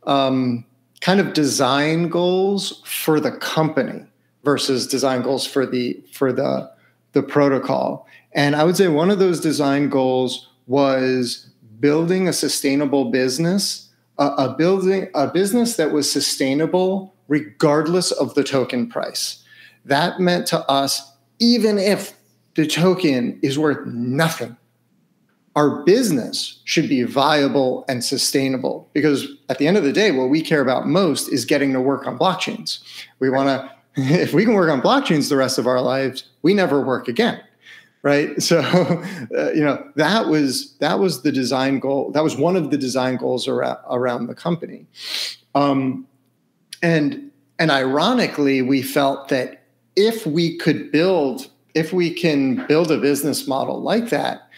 um, 0.07 0.65
kind 1.01 1.19
of 1.19 1.33
design 1.33 2.07
goals 2.07 2.81
for 2.85 3.19
the 3.19 3.31
company 3.31 4.05
versus 4.43 4.87
design 4.87 5.21
goals 5.21 5.45
for 5.45 5.65
the 5.65 6.01
for 6.13 6.31
the 6.31 6.71
the 7.11 7.21
protocol. 7.21 8.07
And 8.33 8.55
I 8.55 8.63
would 8.63 8.77
say 8.77 8.87
one 8.87 9.11
of 9.11 9.19
those 9.19 9.41
design 9.41 9.89
goals 9.89 10.49
was 10.67 11.50
building 11.81 12.27
a 12.27 12.33
sustainable 12.33 13.11
business, 13.11 13.89
a, 14.17 14.27
a 14.27 14.55
building 14.57 15.09
a 15.13 15.27
business 15.27 15.75
that 15.75 15.91
was 15.91 16.09
sustainable 16.09 17.13
regardless 17.27 18.11
of 18.11 18.33
the 18.35 18.43
token 18.43 18.87
price. 18.87 19.43
That 19.83 20.19
meant 20.19 20.47
to 20.47 20.59
us, 20.69 21.11
even 21.39 21.77
if 21.77 22.13
the 22.55 22.67
token 22.67 23.39
is 23.41 23.57
worth 23.57 23.85
nothing, 23.87 24.55
our 25.55 25.83
business 25.83 26.61
should 26.65 26.87
be 26.87 27.03
viable 27.03 27.83
and 27.89 28.03
sustainable 28.03 28.89
because 28.93 29.27
at 29.49 29.57
the 29.57 29.67
end 29.67 29.77
of 29.77 29.83
the 29.83 29.91
day 29.91 30.11
what 30.11 30.29
we 30.29 30.41
care 30.41 30.61
about 30.61 30.87
most 30.87 31.27
is 31.29 31.45
getting 31.45 31.73
to 31.73 31.81
work 31.81 32.07
on 32.07 32.17
blockchains 32.17 32.79
we 33.19 33.29
want 33.29 33.47
to 33.47 33.71
if 34.01 34.33
we 34.33 34.45
can 34.45 34.53
work 34.53 34.69
on 34.69 34.81
blockchains 34.81 35.29
the 35.29 35.35
rest 35.35 35.57
of 35.57 35.67
our 35.67 35.81
lives 35.81 36.23
we 36.41 36.53
never 36.53 36.81
work 36.81 37.07
again 37.07 37.41
right? 38.03 38.29
So 38.41 38.59
uh, 38.59 39.51
you 39.51 39.61
know 39.61 39.85
that 39.95 40.27
was 40.27 40.73
that 40.79 40.99
was 40.99 41.21
the 41.21 41.31
design 41.31 41.79
goal 41.79 42.11
that 42.11 42.23
was 42.23 42.35
one 42.35 42.55
of 42.55 42.71
the 42.71 42.77
design 42.77 43.17
goals 43.17 43.47
around, 43.47 43.79
around 43.89 44.27
the 44.27 44.35
company. 44.35 44.85
Um, 45.55 46.07
and 46.81 47.31
and 47.59 47.71
ironically 47.71 48.61
we 48.61 48.81
felt 48.81 49.29
that 49.29 49.63
if 49.95 50.25
we 50.25 50.57
could 50.57 50.91
build 50.91 51.49
if 51.73 51.93
we 51.93 52.09
can 52.09 52.65
build 52.67 52.91
a 52.91 52.97
business 52.97 53.47
model 53.47 53.81
like 53.81 54.09
that 54.09 54.49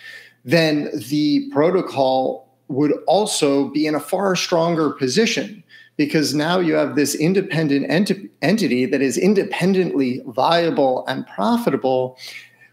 then 0.45 0.89
the 1.09 1.49
protocol 1.51 2.49
would 2.67 2.93
also 3.07 3.69
be 3.69 3.85
in 3.85 3.95
a 3.95 3.99
far 3.99 4.35
stronger 4.35 4.91
position 4.91 5.63
because 5.95 6.33
now 6.33 6.59
you 6.59 6.73
have 6.73 6.95
this 6.95 7.13
independent 7.15 7.85
ent- 7.89 8.29
entity 8.41 8.85
that 8.85 9.01
is 9.01 9.17
independently 9.17 10.21
viable 10.27 11.05
and 11.07 11.27
profitable 11.27 12.17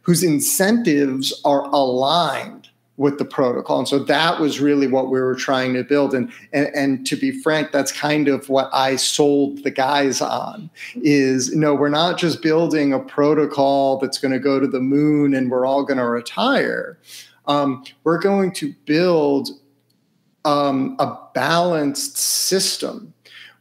whose 0.02 0.22
incentives 0.22 1.40
are 1.44 1.62
aligned 1.64 2.68
with 2.96 3.18
the 3.18 3.24
protocol. 3.24 3.78
And 3.78 3.88
so 3.88 3.98
that 3.98 4.40
was 4.40 4.60
really 4.60 4.86
what 4.86 5.08
we 5.08 5.18
were 5.20 5.34
trying 5.34 5.72
to 5.72 5.82
build. 5.82 6.14
And, 6.14 6.30
and 6.52 6.68
and 6.74 7.06
to 7.06 7.16
be 7.16 7.30
frank 7.30 7.72
that's 7.72 7.92
kind 7.92 8.28
of 8.28 8.48
what 8.48 8.68
i 8.72 8.96
sold 8.96 9.64
the 9.64 9.70
guys 9.70 10.20
on 10.20 10.68
is 10.96 11.54
no 11.54 11.74
we're 11.74 11.88
not 11.88 12.18
just 12.18 12.42
building 12.42 12.92
a 12.92 12.98
protocol 12.98 13.96
that's 13.98 14.18
going 14.18 14.32
to 14.32 14.38
go 14.38 14.60
to 14.60 14.66
the 14.66 14.80
moon 14.80 15.34
and 15.34 15.50
we're 15.50 15.64
all 15.64 15.82
going 15.82 15.98
to 15.98 16.06
retire. 16.06 16.98
Um, 17.46 17.84
we're 18.04 18.20
going 18.20 18.52
to 18.52 18.74
build 18.84 19.48
um, 20.44 20.96
a 20.98 21.16
balanced 21.34 22.16
system 22.16 23.12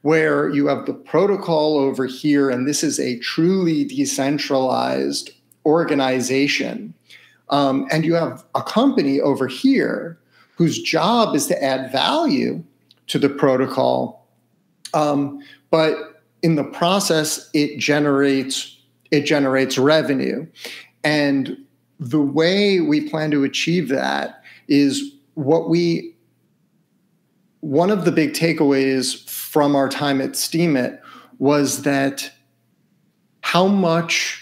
where 0.01 0.50
you 0.50 0.67
have 0.67 0.86
the 0.86 0.93
protocol 0.93 1.77
over 1.77 2.05
here, 2.05 2.50
and 2.50 2.67
this 2.67 2.84
is 2.84 3.00
a 3.00 3.19
truly 3.19 3.84
decentralized 3.84 5.31
organization. 5.69 6.93
Um, 7.49 7.88
and 7.91 8.05
you 8.05 8.13
have 8.15 8.43
a 8.55 8.61
company 8.61 9.19
over 9.19 9.47
here 9.47 10.19
whose 10.55 10.81
job 10.81 11.35
is 11.35 11.47
to 11.47 11.63
add 11.63 11.91
value 11.91 12.63
to 13.07 13.17
the 13.17 13.29
protocol. 13.29 14.27
Um, 14.93 15.41
but 15.71 16.23
in 16.41 16.55
the 16.55 16.63
process, 16.63 17.49
it 17.53 17.79
generates 17.79 18.75
it 19.11 19.21
generates 19.21 19.77
revenue. 19.77 20.45
And 21.03 21.57
the 21.99 22.21
way 22.21 22.79
we 22.79 23.09
plan 23.09 23.31
to 23.31 23.43
achieve 23.43 23.89
that 23.89 24.43
is 24.67 25.15
what 25.33 25.69
we 25.69 26.15
one 27.61 27.89
of 27.89 28.05
the 28.05 28.11
big 28.11 28.33
takeaways 28.33 29.27
from 29.29 29.75
our 29.75 29.89
time 29.89 30.21
at 30.21 30.31
Steemit 30.31 30.99
was 31.39 31.81
that 31.81 32.31
how 33.41 33.67
much 33.67 34.38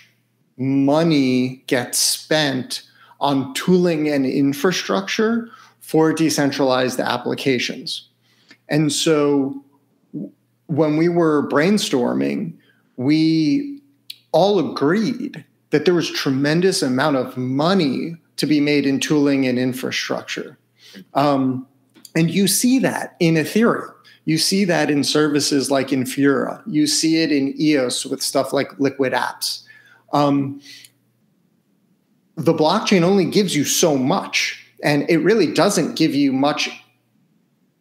money 0.58 1.64
gets 1.68 1.98
spent 1.98 2.84
on 3.20 3.54
tooling 3.54 4.10
and 4.10 4.26
infrastructure 4.26 5.50
for 5.80 6.14
decentralized 6.14 7.00
applications. 7.00 8.10
And 8.70 8.92
so 8.92 9.64
when 10.68 10.98
we 10.98 11.08
were 11.08 11.48
brainstorming, 11.48 12.54
we 12.98 13.82
all 14.32 14.60
agreed 14.60 15.46
that 15.70 15.86
there 15.86 15.94
was 15.94 16.10
tremendous 16.10 16.82
amount 16.82 17.16
of 17.16 17.38
money 17.38 18.16
to 18.38 18.46
be 18.46 18.60
made 18.60 18.86
in 18.86 19.00
tooling 19.00 19.48
and 19.48 19.58
infrastructure. 19.58 20.58
Um, 21.14 21.68
and 22.16 22.30
you 22.30 22.48
see 22.48 22.80
that 22.80 23.16
in 23.20 23.36
Ethereum. 23.36 23.94
You 24.26 24.38
see 24.38 24.66
that 24.66 24.92
in 24.92 25.04
services 25.04 25.72
like 25.72 25.88
Infura. 25.88 26.62
You 26.66 26.86
see 26.86 27.22
it 27.24 27.32
in 27.32 27.54
EOS 27.60 28.06
with 28.06 28.22
stuff 28.22 28.52
like 28.52 28.78
Liquid 28.80 29.14
Apps. 29.14 29.64
Um, 30.14 30.62
the 32.36 32.54
blockchain 32.54 33.02
only 33.02 33.26
gives 33.26 33.56
you 33.56 33.66
so 33.66 33.98
much, 33.98 34.64
and 34.84 35.10
it 35.10 35.18
really 35.18 35.52
doesn't 35.54 35.96
give 35.96 36.14
you 36.14 36.32
much 36.32 36.70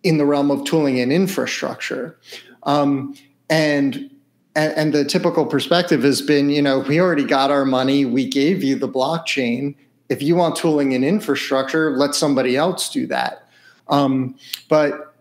in 0.03 0.19
the 0.19 0.25
realm 0.25 0.51
of 0.51 0.65
tooling 0.65 1.01
and 1.01 1.13
infrastructure. 1.13 2.19
Um, 2.63 3.15
and 3.51 4.11
and, 4.57 4.95
the 4.95 5.05
typical 5.05 5.45
perspective 5.45 6.03
has 6.03 6.23
been, 6.23 6.49
you 6.49 6.63
know, 6.63 6.79
we 6.79 6.99
already 6.99 7.25
got 7.25 7.51
our 7.51 7.67
money. 7.67 8.07
We 8.07 8.27
gave 8.27 8.65
you 8.65 8.75
the 8.77 8.89
blockchain. 8.89 9.75
If 10.09 10.23
you 10.23 10.35
want 10.35 10.57
tooling 10.57 10.95
and 10.95 11.05
infrastructure, 11.05 11.95
let 11.95 12.15
somebody 12.15 12.57
else 12.57 12.89
do 12.91 13.07
that. 13.09 13.49
Um, 13.89 14.35
but 14.71 15.15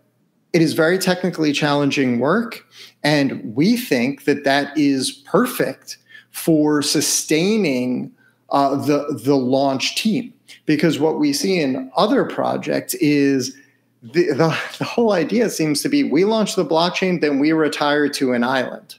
it 0.54 0.62
is 0.62 0.72
very 0.72 0.96
technically 0.96 1.52
challenging 1.52 2.18
work. 2.18 2.64
And 3.02 3.54
we 3.54 3.76
think 3.76 4.24
that 4.24 4.44
that 4.44 4.76
is 4.76 5.12
perfect 5.12 5.98
for 6.36 6.82
sustaining 6.82 8.12
uh, 8.50 8.76
the, 8.76 9.20
the 9.24 9.36
launch 9.36 9.96
team. 9.96 10.32
Because 10.64 10.98
what 10.98 11.18
we 11.18 11.32
see 11.32 11.60
in 11.60 11.90
other 11.96 12.24
projects 12.24 12.94
is 12.94 13.56
the, 14.02 14.28
the, 14.28 14.58
the 14.78 14.84
whole 14.84 15.12
idea 15.12 15.50
seems 15.50 15.82
to 15.82 15.88
be 15.88 16.04
we 16.04 16.24
launch 16.24 16.54
the 16.54 16.64
blockchain, 16.64 17.20
then 17.20 17.38
we 17.38 17.52
retire 17.52 18.08
to 18.10 18.32
an 18.32 18.44
island 18.44 18.96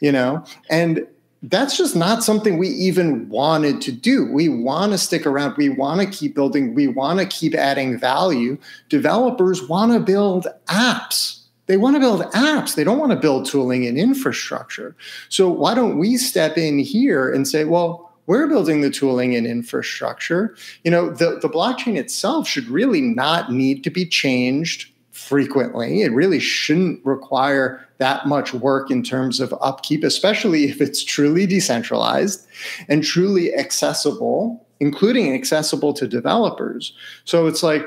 you 0.00 0.12
know? 0.12 0.44
And 0.70 1.06
that's 1.42 1.76
just 1.76 1.94
not 1.94 2.24
something 2.24 2.58
we 2.58 2.68
even 2.68 3.28
wanted 3.28 3.80
to 3.82 3.92
do. 3.92 4.30
We 4.32 4.48
want 4.48 4.92
to 4.92 4.98
stick 4.98 5.24
around 5.24 5.56
we 5.56 5.68
want 5.68 6.00
to 6.00 6.06
keep 6.06 6.34
building 6.34 6.74
we 6.74 6.88
want 6.88 7.20
to 7.20 7.26
keep 7.26 7.54
adding 7.54 7.98
value. 7.98 8.58
Developers 8.88 9.68
want 9.68 9.92
to 9.92 10.00
build 10.00 10.48
apps 10.66 11.37
they 11.68 11.76
want 11.76 11.94
to 11.94 12.00
build 12.00 12.22
apps 12.32 12.74
they 12.74 12.84
don't 12.84 12.98
want 12.98 13.12
to 13.12 13.16
build 13.16 13.46
tooling 13.46 13.86
and 13.86 13.96
infrastructure 13.96 14.96
so 15.28 15.48
why 15.48 15.74
don't 15.74 15.98
we 15.98 16.16
step 16.16 16.58
in 16.58 16.78
here 16.78 17.32
and 17.32 17.46
say 17.46 17.64
well 17.64 18.04
we're 18.26 18.48
building 18.48 18.80
the 18.82 18.90
tooling 18.90 19.34
and 19.36 19.46
infrastructure 19.46 20.56
you 20.84 20.90
know 20.90 21.10
the, 21.10 21.38
the 21.40 21.48
blockchain 21.48 21.96
itself 21.96 22.48
should 22.48 22.66
really 22.68 23.00
not 23.00 23.52
need 23.52 23.84
to 23.84 23.90
be 23.90 24.04
changed 24.04 24.90
frequently. 25.18 26.02
It 26.02 26.12
really 26.12 26.38
shouldn't 26.38 27.04
require 27.04 27.84
that 27.98 28.26
much 28.26 28.54
work 28.54 28.88
in 28.90 29.02
terms 29.02 29.40
of 29.40 29.52
upkeep, 29.60 30.04
especially 30.04 30.64
if 30.64 30.80
it's 30.80 31.02
truly 31.02 31.44
decentralized 31.44 32.46
and 32.88 33.02
truly 33.02 33.52
accessible, 33.54 34.64
including 34.78 35.34
accessible 35.34 35.92
to 35.94 36.06
developers. 36.06 36.92
So 37.24 37.48
it's 37.48 37.64
like, 37.64 37.82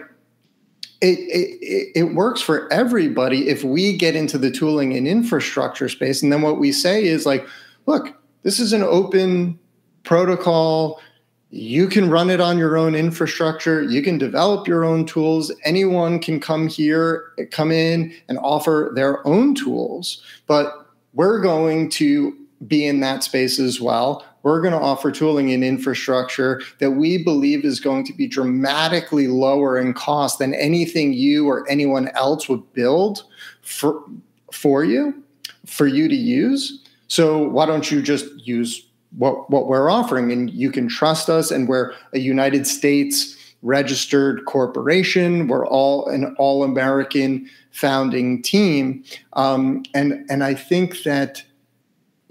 it, 1.01 1.17
it, 1.19 1.91
it 1.95 2.13
works 2.13 2.41
for 2.41 2.71
everybody 2.71 3.49
if 3.49 3.63
we 3.63 3.97
get 3.97 4.15
into 4.15 4.37
the 4.37 4.51
tooling 4.51 4.95
and 4.95 5.07
infrastructure 5.07 5.89
space. 5.89 6.21
And 6.21 6.31
then 6.31 6.41
what 6.43 6.59
we 6.59 6.71
say 6.71 7.05
is 7.05 7.25
like, 7.25 7.45
look, 7.87 8.15
this 8.43 8.59
is 8.59 8.71
an 8.71 8.83
open 8.83 9.59
protocol. 10.03 11.01
You 11.49 11.87
can 11.87 12.09
run 12.09 12.29
it 12.29 12.39
on 12.39 12.57
your 12.57 12.77
own 12.77 12.93
infrastructure. 12.93 13.81
You 13.81 14.03
can 14.03 14.17
develop 14.17 14.67
your 14.67 14.85
own 14.85 15.05
tools. 15.05 15.51
Anyone 15.63 16.19
can 16.19 16.39
come 16.39 16.67
here 16.67 17.33
come 17.51 17.71
in 17.71 18.13
and 18.29 18.37
offer 18.39 18.91
their 18.95 19.25
own 19.27 19.55
tools. 19.55 20.23
But 20.45 20.85
we're 21.13 21.41
going 21.41 21.89
to 21.91 22.37
be 22.67 22.85
in 22.85 22.99
that 22.99 23.23
space 23.23 23.59
as 23.59 23.81
well. 23.81 24.25
We're 24.43 24.61
going 24.61 24.73
to 24.73 24.79
offer 24.79 25.11
tooling 25.11 25.51
and 25.51 25.63
infrastructure 25.63 26.61
that 26.79 26.91
we 26.91 27.23
believe 27.23 27.63
is 27.63 27.79
going 27.79 28.05
to 28.05 28.13
be 28.13 28.27
dramatically 28.27 29.27
lower 29.27 29.77
in 29.77 29.93
cost 29.93 30.39
than 30.39 30.53
anything 30.55 31.13
you 31.13 31.47
or 31.47 31.69
anyone 31.69 32.07
else 32.09 32.49
would 32.49 32.73
build 32.73 33.23
for 33.61 34.03
for 34.51 34.83
you 34.83 35.23
for 35.65 35.87
you 35.87 36.07
to 36.07 36.15
use. 36.15 36.83
So 37.07 37.47
why 37.47 37.65
don't 37.65 37.91
you 37.91 38.01
just 38.01 38.25
use 38.47 38.85
what 39.17 39.49
what 39.49 39.67
we're 39.67 39.89
offering? 39.89 40.31
And 40.31 40.49
you 40.49 40.71
can 40.71 40.87
trust 40.87 41.29
us 41.29 41.51
and 41.51 41.67
we're 41.67 41.93
a 42.13 42.19
united 42.19 42.65
states 42.65 43.37
registered 43.61 44.43
corporation. 44.45 45.47
We're 45.47 45.67
all 45.67 46.07
an 46.07 46.35
all 46.39 46.63
american 46.63 47.47
founding 47.71 48.41
team. 48.41 49.03
Um, 49.33 49.83
and 49.93 50.25
and 50.29 50.43
i 50.43 50.53
think 50.55 51.03
that 51.03 51.43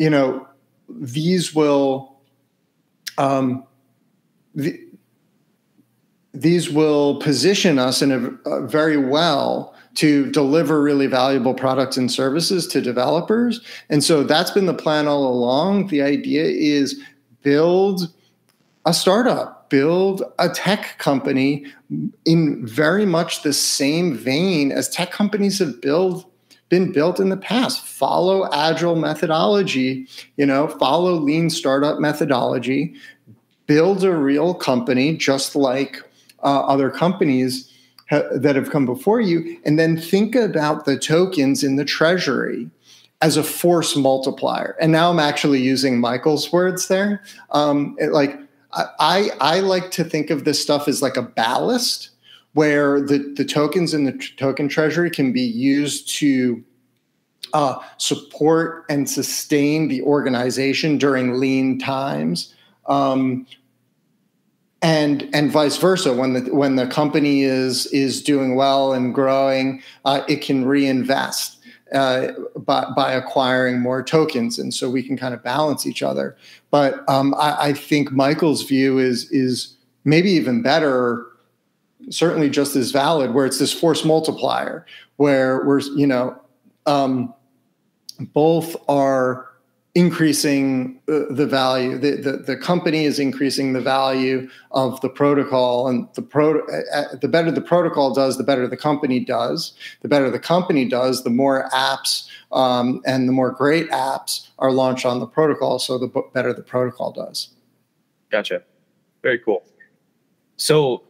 you 0.01 0.09
know 0.11 0.49
these 0.89 1.55
will 1.55 2.17
um, 3.19 3.65
the, 4.55 4.81
these 6.33 6.71
will 6.71 7.21
position 7.21 7.79
us 7.79 8.01
in 8.01 8.39
a 8.47 8.61
very 8.67 8.97
well 8.97 9.75
to 9.97 10.31
deliver 10.31 10.81
really 10.81 11.07
valuable 11.07 11.53
products 11.53 11.97
and 11.97 12.11
services 12.11 12.67
to 12.69 12.81
developers. 12.81 13.61
And 13.89 14.03
so 14.03 14.23
that's 14.23 14.53
been 14.53 14.67
the 14.67 14.75
plan 14.75 15.07
all 15.09 15.27
along. 15.27 15.89
The 15.89 16.01
idea 16.01 16.45
is 16.45 17.01
build 17.43 18.13
a 18.87 18.95
startup 18.95 19.61
build 19.71 20.23
a 20.39 20.49
tech 20.49 20.99
company 20.99 21.65
in 22.27 22.67
very 22.67 23.07
much 23.07 23.43
the 23.43 23.53
same 23.53 24.15
vein 24.15 24.71
as 24.71 24.89
tech 24.89 25.11
companies 25.11 25.59
have 25.61 25.81
built 25.81 26.30
been 26.71 26.93
built 26.93 27.21
in 27.21 27.29
the 27.29 27.37
past. 27.37 27.85
Follow 27.85 28.49
agile 28.53 28.97
methodology 28.97 30.09
you 30.39 30.47
know 30.47 30.69
follow 30.69 31.15
lean 31.15 31.51
startup 31.51 31.99
methodology. 31.99 32.95
Build 33.67 34.03
a 34.03 34.17
real 34.17 34.55
company 34.55 35.17
just 35.17 35.55
like 35.55 36.03
uh, 36.43 36.61
other 36.61 36.91
companies 36.91 37.71
ha- 38.09 38.23
that 38.35 38.57
have 38.57 38.71
come 38.71 38.87
before 38.87 39.21
you 39.21 39.61
and 39.65 39.79
then 39.79 39.97
think 39.97 40.35
about 40.35 40.87
the 40.87 40.99
tokens 40.99 41.63
in 41.63 41.77
the 41.77 41.85
treasury 41.85 42.71
as 43.21 43.37
a 43.37 43.45
force 43.45 43.95
multiplier. 43.97 44.77
And 44.81 44.91
now 44.91 45.11
i'm 45.11 45.19
actually 45.19 45.61
using 45.61 46.01
michael's 46.01 46.51
words 46.51 46.89
there. 46.89 47.23
Um, 47.51 47.95
it, 47.99 48.13
like 48.13 48.39
I, 48.73 49.31
I 49.41 49.61
like 49.61 49.91
to 49.93 50.05
think 50.05 50.31
of 50.31 50.45
this 50.45 50.63
stuff 50.63 50.87
as 50.87 51.03
like 51.03 51.17
a 51.17 51.23
ballast 51.23 52.11
where 52.53 53.01
the, 53.01 53.19
the 53.37 53.45
tokens 53.45 53.95
in 53.95 54.05
the 54.05 54.13
token 54.37 54.69
treasury 54.69 55.11
can 55.11 55.33
be 55.33 55.43
used 55.43 56.09
to 56.17 56.63
uh, 57.53 57.79
support 57.97 58.85
and 58.89 59.09
sustain 59.09 59.89
the 59.89 60.03
organization 60.03 60.99
during 60.99 61.39
lean 61.39 61.79
times. 61.79 62.55
Um, 62.87 63.47
and 64.83 65.29
and 65.35 65.53
vice 65.53 65.77
versa 65.77 66.15
when 66.15 66.33
the 66.33 66.55
when 66.55 66.77
the 66.77 66.87
company 66.87 67.43
is 67.43 67.85
is 67.89 68.23
doing 68.23 68.55
well 68.55 68.95
and 68.95 69.15
growing 69.15 69.83
uh, 70.07 70.23
it 70.27 70.41
can 70.41 70.65
reinvest 70.65 71.61
uh, 71.93 72.33
by, 72.57 72.87
by 72.95 73.13
acquiring 73.13 73.81
more 73.81 74.03
tokens, 74.03 74.59
and 74.59 74.73
so 74.73 74.89
we 74.89 75.03
can 75.03 75.17
kind 75.17 75.35
of 75.35 75.43
balance 75.43 75.87
each 75.87 76.03
other. 76.03 76.37
But 76.71 77.09
um, 77.09 77.35
I, 77.35 77.57
I, 77.69 77.73
think 77.73 78.13
Michael's 78.13 78.63
view 78.63 78.99
is 78.99 79.29
is 79.33 79.77
maybe 80.05 80.31
even 80.31 80.63
better, 80.63 81.27
certainly 82.11 82.51
just 82.51 82.77
as 82.77 82.91
valid, 82.91 83.35
where 83.35 83.47
it's 83.47 83.59
this 83.59 83.73
force 83.73 84.05
multiplier, 84.05 84.87
where 85.17 85.65
we're 85.65 85.81
you 85.81 86.07
know 86.07 86.41
um, 86.87 87.35
both 88.19 88.77
are 88.89 89.47
increasing 89.95 91.01
the 91.07 91.47
value. 91.47 91.99
The, 91.99 92.13
the, 92.13 92.33
the 92.39 92.57
company 92.57 93.05
is 93.05 93.19
increasing 93.19 93.73
the 93.73 93.81
value 93.81 94.49
of 94.71 95.01
the 95.01 95.09
protocol, 95.09 95.89
and 95.89 96.09
the 96.15 96.23
pro, 96.23 96.65
the 97.21 97.29
better 97.29 97.51
the 97.51 97.61
protocol 97.61 98.15
does, 98.15 98.39
the 98.39 98.45
better 98.45 98.69
the 98.69 98.77
company 98.77 99.21
does. 99.21 99.75
The 100.03 100.09
better 100.09 100.31
the 100.31 100.39
company 100.39 100.89
does, 100.89 101.25
the 101.25 101.31
more 101.31 101.69
apps 101.71 102.29
um, 102.53 103.01
and 103.05 103.29
the 103.29 103.33
more 103.33 103.51
great 103.51 103.91
apps 103.91 104.49
are 104.59 104.71
launched 104.71 105.05
on 105.05 105.19
the 105.19 105.27
protocol. 105.27 105.79
So 105.79 105.99
the 105.99 106.09
better 106.33 106.53
the 106.53 106.63
protocol 106.63 107.13
does. 107.13 107.51
Gotcha. 108.31 108.63
Very 109.23 109.39
cool. 109.39 109.65
So 110.57 111.03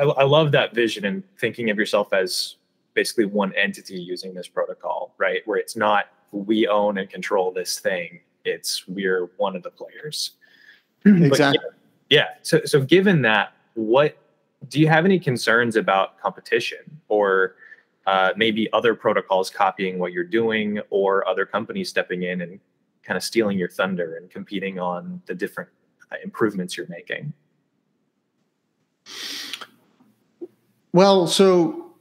I, 0.00 0.04
I 0.04 0.24
love 0.24 0.50
that 0.52 0.74
vision 0.74 1.04
and 1.04 1.22
thinking 1.38 1.70
of 1.70 1.78
yourself 1.78 2.12
as 2.12 2.56
basically 2.94 3.26
one 3.26 3.52
entity 3.54 4.00
using 4.00 4.34
this 4.34 4.48
protocol, 4.48 5.14
right? 5.18 5.42
Where 5.44 5.58
it's 5.58 5.76
not 5.76 6.06
we 6.32 6.66
own 6.66 6.98
and 6.98 7.10
control 7.10 7.52
this 7.52 7.78
thing. 7.78 8.20
It's 8.44 8.88
we're 8.88 9.26
one 9.36 9.56
of 9.56 9.62
the 9.62 9.70
players. 9.70 10.32
Exactly. 11.04 11.58
Yeah, 12.10 12.18
yeah. 12.18 12.28
So 12.42 12.60
so 12.64 12.82
given 12.82 13.22
that, 13.22 13.54
what 13.74 14.16
do 14.68 14.80
you 14.80 14.88
have 14.88 15.04
any 15.04 15.18
concerns 15.18 15.76
about 15.76 16.18
competition 16.20 16.78
or 17.08 17.56
uh, 18.06 18.32
maybe 18.36 18.70
other 18.72 18.94
protocols 18.94 19.48
copying 19.48 19.98
what 19.98 20.12
you're 20.12 20.24
doing 20.24 20.78
or 20.90 21.26
other 21.26 21.46
companies 21.46 21.88
stepping 21.88 22.24
in 22.24 22.42
and 22.42 22.60
kind 23.02 23.16
of 23.16 23.22
stealing 23.22 23.58
your 23.58 23.68
thunder 23.68 24.16
and 24.16 24.30
competing 24.30 24.78
on 24.78 25.22
the 25.26 25.34
different 25.34 25.70
uh, 26.12 26.16
improvements 26.22 26.76
you're 26.76 26.88
making? 26.88 27.32
Well, 30.92 31.26
so 31.26 31.92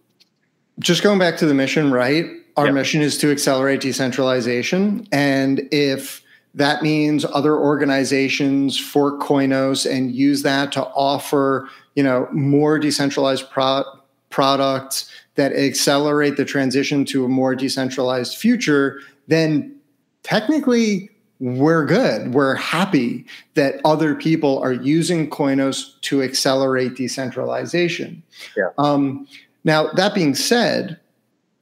just 0.80 1.04
going 1.04 1.20
back 1.20 1.38
to 1.38 1.46
the 1.46 1.54
mission, 1.54 1.92
right? 1.92 2.26
Our 2.58 2.66
yep. 2.66 2.74
mission 2.74 3.02
is 3.02 3.18
to 3.20 3.32
accelerate 3.32 3.82
decentralization. 3.82 5.08
And 5.12 5.68
if 5.72 6.22
that 6.56 6.82
means 6.82 7.26
other 7.26 7.56
organizations 7.56 8.80
fork 8.80 9.22
Koinos 9.22 9.90
and 9.90 10.12
use 10.12 10.42
that 10.44 10.72
to 10.74 10.86
offer, 10.88 11.70
you 11.96 12.04
know, 12.04 12.28
more 12.32 12.80
decentralized 12.80 13.50
pro- 13.50 13.86
products 14.30 15.12
that 15.36 15.54
accelerate 15.54 16.38
the 16.38 16.46
transition 16.46 17.06
to 17.06 17.24
a 17.26 17.28
more 17.28 17.56
decentralized 17.56 18.38
future, 18.38 19.00
then 19.28 19.76
technically 20.24 21.10
we're 21.40 21.86
good. 21.86 22.34
We're 22.34 22.56
happy 22.56 23.26
that 23.54 23.80
other 23.86 24.14
people 24.14 24.60
are 24.60 24.74
using 24.74 25.30
Koinos 25.30 26.00
to 26.02 26.22
accelerate 26.22 26.96
decentralization. 26.96 28.22
Yeah. 28.58 28.70
Um, 28.78 29.28
now, 29.64 29.92
that 29.94 30.14
being 30.14 30.36
said, 30.36 31.00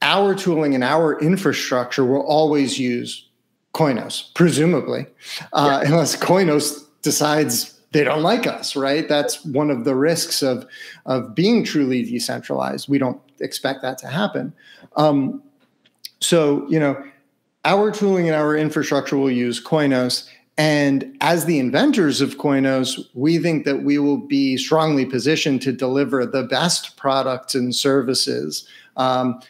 our 0.02 0.34
tooling 0.34 0.74
and 0.74 0.84
our 0.84 1.18
infrastructure 1.20 2.04
will 2.04 2.22
always 2.22 2.78
use 2.78 3.28
Koinos, 3.74 4.34
presumably, 4.34 5.06
uh, 5.52 5.80
yeah. 5.82 5.88
unless 5.88 6.16
Koinos 6.16 6.84
decides 7.02 7.78
they 7.92 8.04
don't 8.04 8.22
like 8.22 8.46
us, 8.46 8.76
right? 8.76 9.08
That's 9.08 9.44
one 9.44 9.70
of 9.70 9.84
the 9.84 9.94
risks 9.94 10.42
of 10.42 10.66
of 11.06 11.34
being 11.34 11.64
truly 11.64 12.02
decentralized. 12.02 12.88
We 12.88 12.98
don't 12.98 13.20
expect 13.40 13.82
that 13.82 13.98
to 13.98 14.08
happen. 14.08 14.52
Um, 14.96 15.42
so, 16.20 16.66
you 16.68 16.80
know, 16.80 17.02
our 17.68 17.90
tooling 17.90 18.28
and 18.28 18.34
our 18.34 18.56
infrastructure 18.56 19.18
will 19.18 19.30
use 19.30 19.62
Koinos. 19.62 20.26
And 20.56 21.16
as 21.20 21.44
the 21.44 21.58
inventors 21.58 22.22
of 22.22 22.38
Koinos, 22.38 22.98
we 23.12 23.38
think 23.38 23.66
that 23.66 23.82
we 23.82 23.98
will 23.98 24.16
be 24.16 24.56
strongly 24.56 25.04
positioned 25.04 25.60
to 25.62 25.72
deliver 25.72 26.24
the 26.24 26.44
best 26.44 26.96
products 26.96 27.54
and 27.54 27.76
services 27.76 28.66
um, 28.96 29.40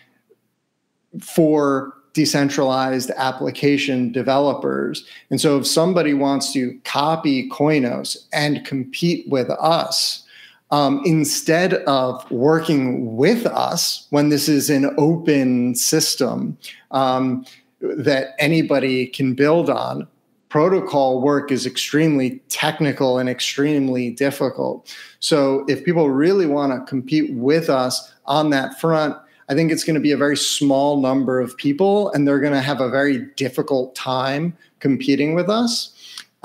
for 1.23 1.95
decentralized 2.13 3.13
application 3.17 4.11
developers. 4.11 5.07
And 5.31 5.41
so 5.41 5.57
if 5.57 5.67
somebody 5.67 6.13
wants 6.13 6.53
to 6.55 6.77
copy 6.85 7.49
Koinos 7.49 8.27
and 8.33 8.65
compete 8.67 9.29
with 9.29 9.49
us, 9.51 10.25
um, 10.71 11.01
instead 11.05 11.75
of 11.85 12.29
working 12.31 13.17
with 13.17 13.47
us 13.47 14.07
when 14.11 14.29
this 14.29 14.49
is 14.49 14.69
an 14.69 14.95
open 14.99 15.75
system 15.75 16.59
um, 16.91 17.47
that 17.81 18.35
anybody 18.39 19.07
can 19.07 19.35
build 19.35 19.71
on, 19.71 20.07
protocol 20.49 21.21
work 21.21 21.53
is 21.53 21.67
extremely 21.67 22.41
technical 22.49 23.19
and 23.19 23.29
extremely 23.29 24.11
difficult. 24.11 24.95
So 25.21 25.65
if 25.69 25.85
people 25.85 26.11
really 26.11 26.47
want 26.47 26.73
to 26.73 26.91
compete 26.91 27.33
with 27.35 27.69
us 27.69 28.13
on 28.25 28.51
that 28.51 28.81
front, 28.81 29.17
I 29.51 29.55
think 29.55 29.73
it's 29.73 29.85
going 29.85 29.95
to 29.95 30.01
be 30.01 30.13
a 30.13 30.17
very 30.17 30.37
small 30.37 31.01
number 31.01 31.41
of 31.41 31.57
people, 31.57 32.11
and 32.13 32.27
they're 32.27 32.41
going 32.41 32.53
to 32.53 32.61
have 32.61 32.81
a 32.81 32.91
very 32.91 33.19
difficult 33.37 33.95
time 33.95 34.57
competing 34.81 35.35
with 35.35 35.49
us. 35.49 35.95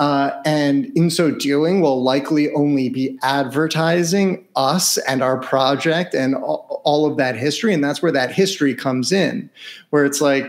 Uh, 0.00 0.30
and 0.44 0.86
in 0.96 1.08
so 1.08 1.30
doing, 1.30 1.80
we'll 1.80 2.02
likely 2.02 2.52
only 2.54 2.88
be 2.88 3.16
advertising 3.22 4.44
us 4.56 4.98
and 4.98 5.22
our 5.22 5.38
project 5.38 6.14
and 6.14 6.34
all, 6.34 6.82
all 6.84 7.06
of 7.06 7.16
that 7.16 7.36
history. 7.36 7.72
And 7.72 7.84
that's 7.84 8.02
where 8.02 8.10
that 8.12 8.32
history 8.32 8.74
comes 8.74 9.12
in, 9.12 9.48
where 9.90 10.04
it's 10.04 10.20
like, 10.20 10.46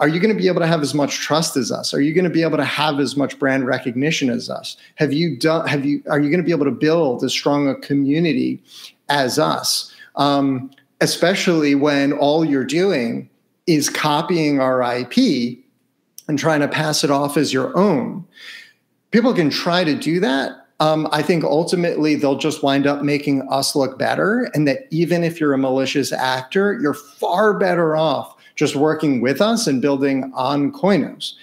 are 0.00 0.08
you 0.08 0.20
going 0.20 0.34
to 0.34 0.40
be 0.40 0.48
able 0.48 0.60
to 0.60 0.66
have 0.66 0.82
as 0.82 0.94
much 0.94 1.16
trust 1.16 1.56
as 1.56 1.72
us? 1.72 1.92
Are 1.92 2.00
you 2.00 2.14
going 2.14 2.24
to 2.24 2.30
be 2.30 2.42
able 2.42 2.56
to 2.56 2.64
have 2.64 3.00
as 3.00 3.16
much 3.16 3.38
brand 3.38 3.66
recognition 3.66 4.30
as 4.30 4.48
us? 4.48 4.76
Have 4.94 5.12
you 5.12 5.36
done? 5.36 5.66
Have 5.66 5.84
you? 5.84 6.02
Are 6.08 6.20
you 6.20 6.30
going 6.30 6.40
to 6.40 6.46
be 6.46 6.52
able 6.52 6.66
to 6.66 6.70
build 6.70 7.24
as 7.24 7.32
strong 7.32 7.68
a 7.68 7.74
community 7.74 8.62
as 9.08 9.38
us? 9.38 9.92
Um, 10.16 10.70
especially 11.00 11.74
when 11.74 12.12
all 12.12 12.44
you're 12.44 12.64
doing 12.64 13.28
is 13.66 13.90
copying 13.90 14.60
our 14.60 14.82
IP 14.82 15.58
and 16.28 16.38
trying 16.38 16.60
to 16.60 16.68
pass 16.68 17.02
it 17.02 17.10
off 17.10 17.36
as 17.36 17.52
your 17.52 17.76
own. 17.76 18.24
People 19.10 19.34
can 19.34 19.50
try 19.50 19.84
to 19.84 19.94
do 19.94 20.20
that. 20.20 20.66
Um, 20.80 21.08
I 21.10 21.22
think 21.22 21.42
ultimately 21.42 22.14
they'll 22.14 22.38
just 22.38 22.62
wind 22.62 22.86
up 22.86 23.02
making 23.02 23.46
us 23.50 23.74
look 23.74 23.98
better, 23.98 24.48
and 24.54 24.68
that 24.68 24.86
even 24.90 25.24
if 25.24 25.40
you're 25.40 25.54
a 25.54 25.58
malicious 25.58 26.12
actor, 26.12 26.78
you're 26.80 26.94
far 26.94 27.58
better 27.58 27.96
off 27.96 28.37
just 28.58 28.74
working 28.74 29.20
with 29.20 29.40
us 29.40 29.68
and 29.68 29.80
building 29.80 30.32
on 30.34 30.72
Koinos. 30.72 31.34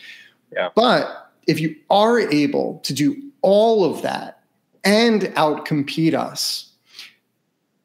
Yeah. 0.52 0.70
But 0.76 1.32
if 1.48 1.62
you 1.62 1.74
are 1.90 2.20
able 2.20 2.80
to 2.84 2.94
do 2.94 3.16
all 3.42 3.86
of 3.86 4.02
that 4.02 4.44
and 4.84 5.22
outcompete 5.36 6.14
us, 6.14 6.72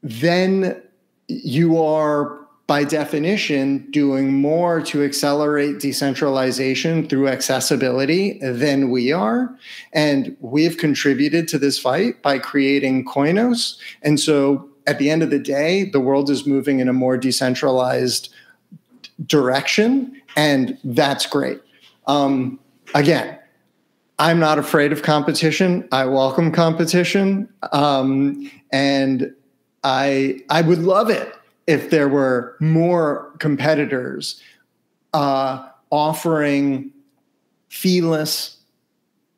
then 0.03 0.83
you 1.29 1.81
are 1.81 2.41
by 2.67 2.85
definition 2.85 3.87
doing 3.91 4.33
more 4.33 4.81
to 4.81 5.03
accelerate 5.05 5.81
decentralization 5.81 7.09
through 7.09 7.29
accessibility 7.29 8.39
than 8.41 8.91
we 8.91 9.11
are 9.13 9.57
and 9.93 10.37
we've 10.41 10.77
contributed 10.77 11.49
to 11.49 11.59
this 11.59 11.81
fight 11.81 12.23
by 12.23 12.39
creating 12.39 13.05
Koinos 13.05 13.77
and 14.03 14.21
so 14.21 14.69
at 14.87 15.01
the 15.01 15.11
end 15.11 15.25
of 15.25 15.31
the 15.31 15.39
day 15.41 15.83
the 15.91 15.99
world 15.99 16.31
is 16.31 16.47
moving 16.47 16.79
in 16.79 16.89
a 16.89 16.93
more 16.93 17.17
decentralized 17.17 18.33
direction 19.27 20.21
and 20.37 20.79
that's 20.85 21.27
great 21.27 21.61
um, 22.07 22.59
again 22.95 23.39
I'm 24.21 24.39
not 24.39 24.59
afraid 24.59 24.93
of 24.93 25.03
competition. 25.03 25.89
I 25.93 26.05
welcome 26.05 26.53
competition, 26.53 27.49
um, 27.73 28.51
and 28.71 29.35
I 29.83 30.43
I 30.51 30.61
would 30.61 30.81
love 30.81 31.09
it 31.09 31.35
if 31.67 31.89
there 31.89 32.07
were 32.07 32.55
more 32.61 33.33
competitors 33.39 34.43
uh, 35.15 35.67
offering 35.91 36.91
feeless, 37.71 38.59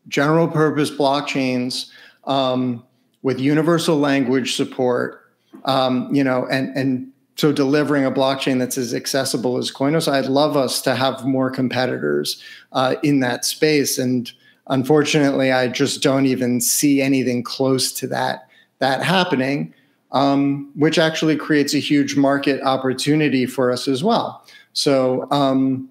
general 0.09 0.49
purpose 0.49 0.91
blockchains 0.91 1.89
um, 2.25 2.83
with 3.23 3.39
universal 3.39 3.97
language 3.99 4.57
support. 4.57 5.21
Um, 5.65 6.13
you 6.13 6.25
know, 6.25 6.45
and 6.51 6.77
and 6.77 7.12
so 7.37 7.53
delivering 7.53 8.05
a 8.05 8.11
blockchain 8.11 8.59
that's 8.59 8.77
as 8.77 8.95
accessible 8.95 9.57
as 9.57 9.71
Koinos. 9.71 10.11
I'd 10.11 10.27
love 10.27 10.57
us 10.57 10.83
to 10.83 10.95
have 10.95 11.25
more 11.25 11.51
competitors 11.51 12.43
uh, 12.73 12.97
in 13.03 13.21
that 13.21 13.45
space 13.45 13.99
and 13.99 14.31
Unfortunately, 14.69 15.51
I 15.51 15.69
just 15.69 16.03
don't 16.03 16.27
even 16.27 16.61
see 16.61 17.03
anything 17.03 17.43
close 17.43 17.93
to 17.95 18.07
that 18.09 18.49
that 18.79 19.03
happening, 19.03 19.75
um, 20.13 20.71
which 20.75 20.99
actually 20.99 21.37
creates 21.37 21.75
a 21.75 21.79
huge 21.79 22.17
market 22.17 22.61
opportunity 22.63 23.47
for 23.47 23.71
us 23.71 23.87
as 23.87 24.03
well. 24.03 24.45
So, 24.73 25.31
um, 25.31 25.89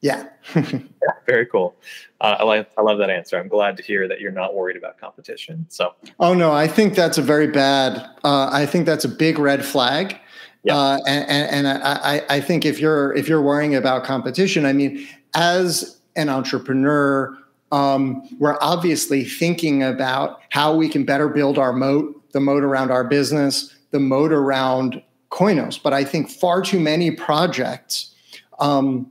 yeah. 0.00 0.28
yeah, 0.54 0.80
very 1.26 1.46
cool. 1.46 1.74
Uh, 2.20 2.36
I 2.40 2.44
like 2.44 2.70
I 2.78 2.82
love 2.82 2.98
that 2.98 3.10
answer. 3.10 3.38
I'm 3.38 3.48
glad 3.48 3.76
to 3.76 3.82
hear 3.82 4.08
that 4.08 4.20
you're 4.20 4.32
not 4.32 4.54
worried 4.54 4.76
about 4.76 4.98
competition. 4.98 5.66
So, 5.68 5.94
oh 6.18 6.32
no, 6.32 6.52
I 6.52 6.66
think 6.66 6.94
that's 6.94 7.18
a 7.18 7.22
very 7.22 7.46
bad. 7.46 7.98
Uh, 8.24 8.48
I 8.50 8.64
think 8.64 8.86
that's 8.86 9.04
a 9.04 9.08
big 9.08 9.38
red 9.38 9.64
flag. 9.64 10.18
Yeah. 10.68 10.76
Uh, 10.76 10.98
and, 11.06 11.66
and, 11.66 11.82
I, 11.82 12.22
I 12.28 12.40
think 12.40 12.64
if 12.64 12.78
you're 12.78 13.14
if 13.14 13.28
you're 13.28 13.42
worrying 13.42 13.74
about 13.74 14.04
competition, 14.04 14.66
I 14.66 14.72
mean, 14.72 15.08
as 15.34 15.98
an 16.14 16.28
entrepreneur 16.28 17.36
um, 17.72 18.26
we're 18.38 18.56
obviously 18.60 19.24
thinking 19.24 19.82
about 19.82 20.40
how 20.50 20.74
we 20.74 20.88
can 20.88 21.04
better 21.04 21.28
build 21.28 21.58
our 21.58 21.72
moat, 21.72 22.32
the 22.32 22.40
moat 22.40 22.62
around 22.62 22.90
our 22.90 23.04
business, 23.04 23.74
the 23.90 24.00
moat 24.00 24.32
around 24.32 25.02
Koinos. 25.30 25.80
But 25.82 25.92
I 25.92 26.04
think 26.04 26.30
far 26.30 26.62
too 26.62 26.80
many 26.80 27.10
projects 27.10 28.14
um, 28.58 29.10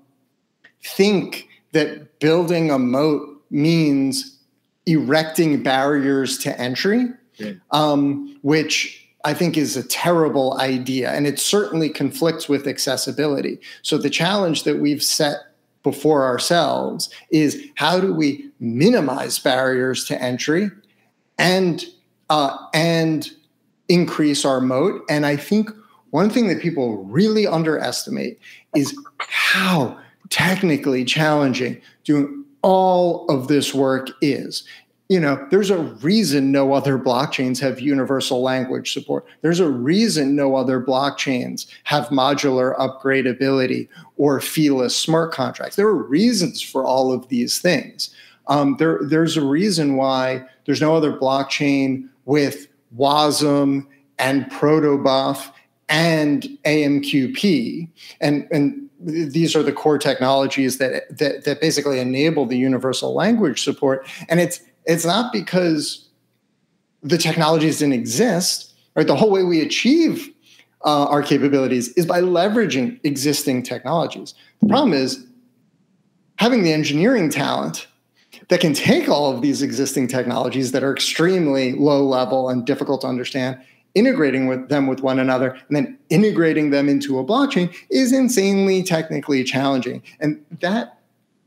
think 0.84 1.48
that 1.74 2.20
building 2.20 2.72
a 2.72 2.80
moat 2.80 3.43
means 3.52 4.39
erecting 4.86 5.62
barriers 5.62 6.38
to 6.39 6.60
entry, 6.60 7.08
yeah. 7.36 7.54
um, 7.72 8.39
which 8.41 9.07
I 9.27 9.33
think 9.33 9.57
is 9.57 9.75
a 9.75 9.83
terrible 9.83 10.57
idea. 10.57 11.11
And 11.11 11.27
it 11.27 11.37
certainly 11.37 11.89
conflicts 11.89 12.47
with 12.47 12.65
accessibility. 12.65 13.59
So 13.81 13.97
the 13.97 14.09
challenge 14.09 14.63
that 14.63 14.79
we've 14.79 15.03
set 15.03 15.39
before 15.83 16.23
ourselves 16.23 17.09
is 17.29 17.61
how 17.75 17.99
do 17.99 18.13
we 18.13 18.49
minimize 18.61 19.37
barriers 19.37 20.05
to 20.05 20.21
entry 20.21 20.71
and 21.37 21.83
uh, 22.29 22.55
and 22.73 23.29
increase 23.89 24.43
our 24.43 24.59
moat 24.59 25.01
and 25.09 25.25
i 25.25 25.37
think 25.37 25.69
one 26.09 26.29
thing 26.29 26.49
that 26.49 26.61
people 26.61 27.05
really 27.05 27.47
underestimate 27.47 28.37
is 28.75 28.93
how 29.19 29.97
technically 30.29 31.05
challenging 31.05 31.81
doing 32.03 32.43
all 32.63 33.25
of 33.29 33.47
this 33.47 33.73
work 33.73 34.09
is 34.21 34.65
you 35.10 35.20
know, 35.22 35.48
there's 35.52 35.70
a 35.70 35.78
reason 35.78 36.52
no 36.52 36.74
other 36.74 36.98
blockchains 36.98 37.60
have 37.60 37.80
universal 37.80 38.41
language 38.41 38.91
support. 38.91 39.26
There's 39.41 39.62
a 39.62 39.70
reason 39.70 40.36
no 40.36 40.56
other 40.56 40.82
blockchains 40.82 41.65
have 41.86 42.08
modular 42.08 42.78
upgradability 42.78 43.88
or 44.17 44.41
feeless 44.41 44.96
smart 44.96 45.32
contracts. 45.32 45.78
There 45.78 45.88
are 45.88 45.96
reasons 45.96 46.62
for 46.62 46.84
all 46.86 47.13
of 47.13 47.30
these 47.30 47.60
things. 47.60 48.13
Um, 48.48 48.76
there, 48.80 49.00
there's 49.02 49.38
a 49.38 49.46
reason 49.46 49.96
why 49.96 50.46
there's 50.65 50.82
no 50.82 50.96
other 50.96 51.13
blockchain 51.13 52.10
with 52.26 52.67
WASM 52.98 53.88
and 54.20 54.46
Protobuf 54.52 55.52
and 55.89 56.43
AMQP. 56.65 57.88
And, 58.20 58.48
and 58.52 58.89
these 59.00 59.56
are 59.56 59.63
the 59.63 59.72
core 59.72 59.98
technologies 59.98 60.80
that, 60.80 61.17
that, 61.17 61.46
that 61.46 61.62
basically 61.62 62.00
enable 62.00 62.46
the 62.46 62.58
universal 62.58 63.13
language 63.13 63.63
support. 63.63 64.08
And 64.28 64.39
it's 64.39 64.62
it's 64.88 65.06
not 65.06 65.32
because 65.32 66.08
the 67.04 67.17
technologies 67.17 67.80
didn't 67.80 67.93
exist, 67.93 68.73
right? 68.95 69.06
The 69.06 69.15
whole 69.15 69.30
way 69.30 69.43
we 69.43 69.62
achieve 69.62 70.34
uh, 70.84 71.06
our 71.06 71.21
capabilities 71.21 71.89
is 71.89 72.06
by 72.06 72.21
leveraging 72.21 73.00
existing 73.04 73.63
technologies. 73.63 74.34
The 74.62 74.67
problem 74.67 74.93
is 74.93 75.26
having 76.38 76.63
the 76.63 76.73
engineering 76.73 77.30
talent 77.30 77.88
that 78.50 78.60
can 78.60 78.73
take 78.73 79.10
all 79.10 79.34
of 79.34 79.41
these 79.41 79.62
existing 79.62 80.08
technologies 80.08 80.71
that 80.71 80.84
are 80.84 80.93
extremely 80.93 81.73
low 81.73 82.04
level 82.04 82.50
and 82.50 82.65
difficult 82.65 83.02
to 83.02 83.08
understand 83.08 83.60
integrating 83.95 84.45
with 84.47 84.69
them 84.69 84.86
with 84.86 85.02
one 85.02 85.17
another 85.17 85.58
and 85.67 85.76
then 85.76 85.97
integrating 86.10 86.69
them 86.69 86.88
into 86.88 87.17
a 87.17 87.26
blockchain 87.26 87.73
is 87.89 88.13
insanely 88.13 88.84
technically 88.84 89.43
challenging 89.43 90.04
and 90.19 90.43
that 90.60 91.00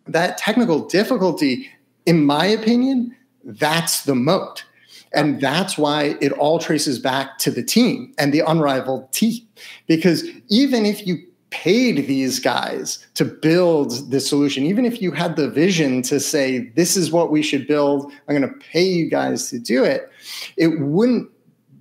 that 0.07 0.37
technical 0.37 0.89
difficulty 0.89 1.69
in 2.07 2.25
my 2.25 2.45
opinion 2.45 3.15
that's 3.45 4.05
the 4.05 4.15
moat. 4.15 4.65
And 5.13 5.41
that's 5.41 5.77
why 5.77 6.17
it 6.21 6.33
all 6.33 6.59
traces 6.59 6.99
back 6.99 7.39
to 7.39 7.51
the 7.51 7.65
team 7.65 8.15
and 8.19 8.33
the 8.33 8.41
unrivaled 8.41 9.11
team. 9.13 9.43
Because 9.87 10.25
even 10.49 10.87
if 10.87 11.07
you 11.07 11.19
paid 11.51 12.07
these 12.07 12.39
guys 12.39 13.05
to 13.15 13.25
build 13.25 14.11
the 14.11 14.21
solution, 14.21 14.65
even 14.65 14.85
if 14.85 15.03
you 15.03 15.11
had 15.11 15.35
the 15.35 15.51
vision 15.51 16.01
to 16.03 16.21
say, 16.21 16.71
this 16.77 16.97
is 16.97 17.11
what 17.11 17.33
we 17.33 17.43
should 17.43 17.67
build, 17.67 18.13
I'm 18.29 18.37
going 18.37 18.49
to 18.49 18.65
pay 18.67 18.85
you 18.85 19.11
guys 19.11 19.51
to 19.51 19.59
do 19.59 19.85
it, 19.85 20.09
it 20.57 20.81
wouldn't 20.81 21.29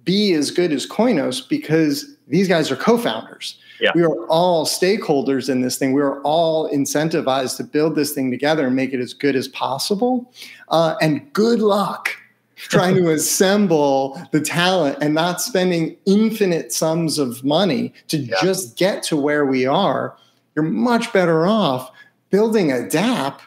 be 0.05 0.33
as 0.33 0.49
good 0.49 0.73
as 0.73 0.87
Koinos 0.87 1.47
because 1.47 2.15
these 2.29 2.47
guys 2.47 2.71
are 2.71 2.75
co 2.75 2.97
founders. 2.97 3.57
Yeah. 3.81 3.91
We 3.95 4.03
are 4.03 4.25
all 4.25 4.65
stakeholders 4.65 5.49
in 5.49 5.61
this 5.61 5.77
thing. 5.77 5.93
We 5.93 6.01
are 6.01 6.21
all 6.21 6.69
incentivized 6.69 7.57
to 7.57 7.63
build 7.63 7.95
this 7.95 8.11
thing 8.11 8.29
together 8.29 8.67
and 8.67 8.75
make 8.75 8.93
it 8.93 8.99
as 8.99 9.13
good 9.13 9.35
as 9.35 9.47
possible. 9.47 10.31
Uh, 10.67 10.95
and 11.01 11.31
good 11.33 11.59
luck 11.59 12.09
trying 12.55 12.95
to 12.95 13.09
assemble 13.11 14.21
the 14.31 14.41
talent 14.41 14.97
and 15.01 15.13
not 15.13 15.41
spending 15.41 15.95
infinite 16.05 16.73
sums 16.73 17.17
of 17.17 17.43
money 17.43 17.93
to 18.09 18.17
yeah. 18.17 18.35
just 18.41 18.77
get 18.77 19.01
to 19.03 19.15
where 19.15 19.45
we 19.45 19.65
are. 19.65 20.15
You're 20.55 20.65
much 20.65 21.11
better 21.13 21.47
off 21.47 21.89
building 22.29 22.71
a 22.71 22.75
dApp. 22.75 23.39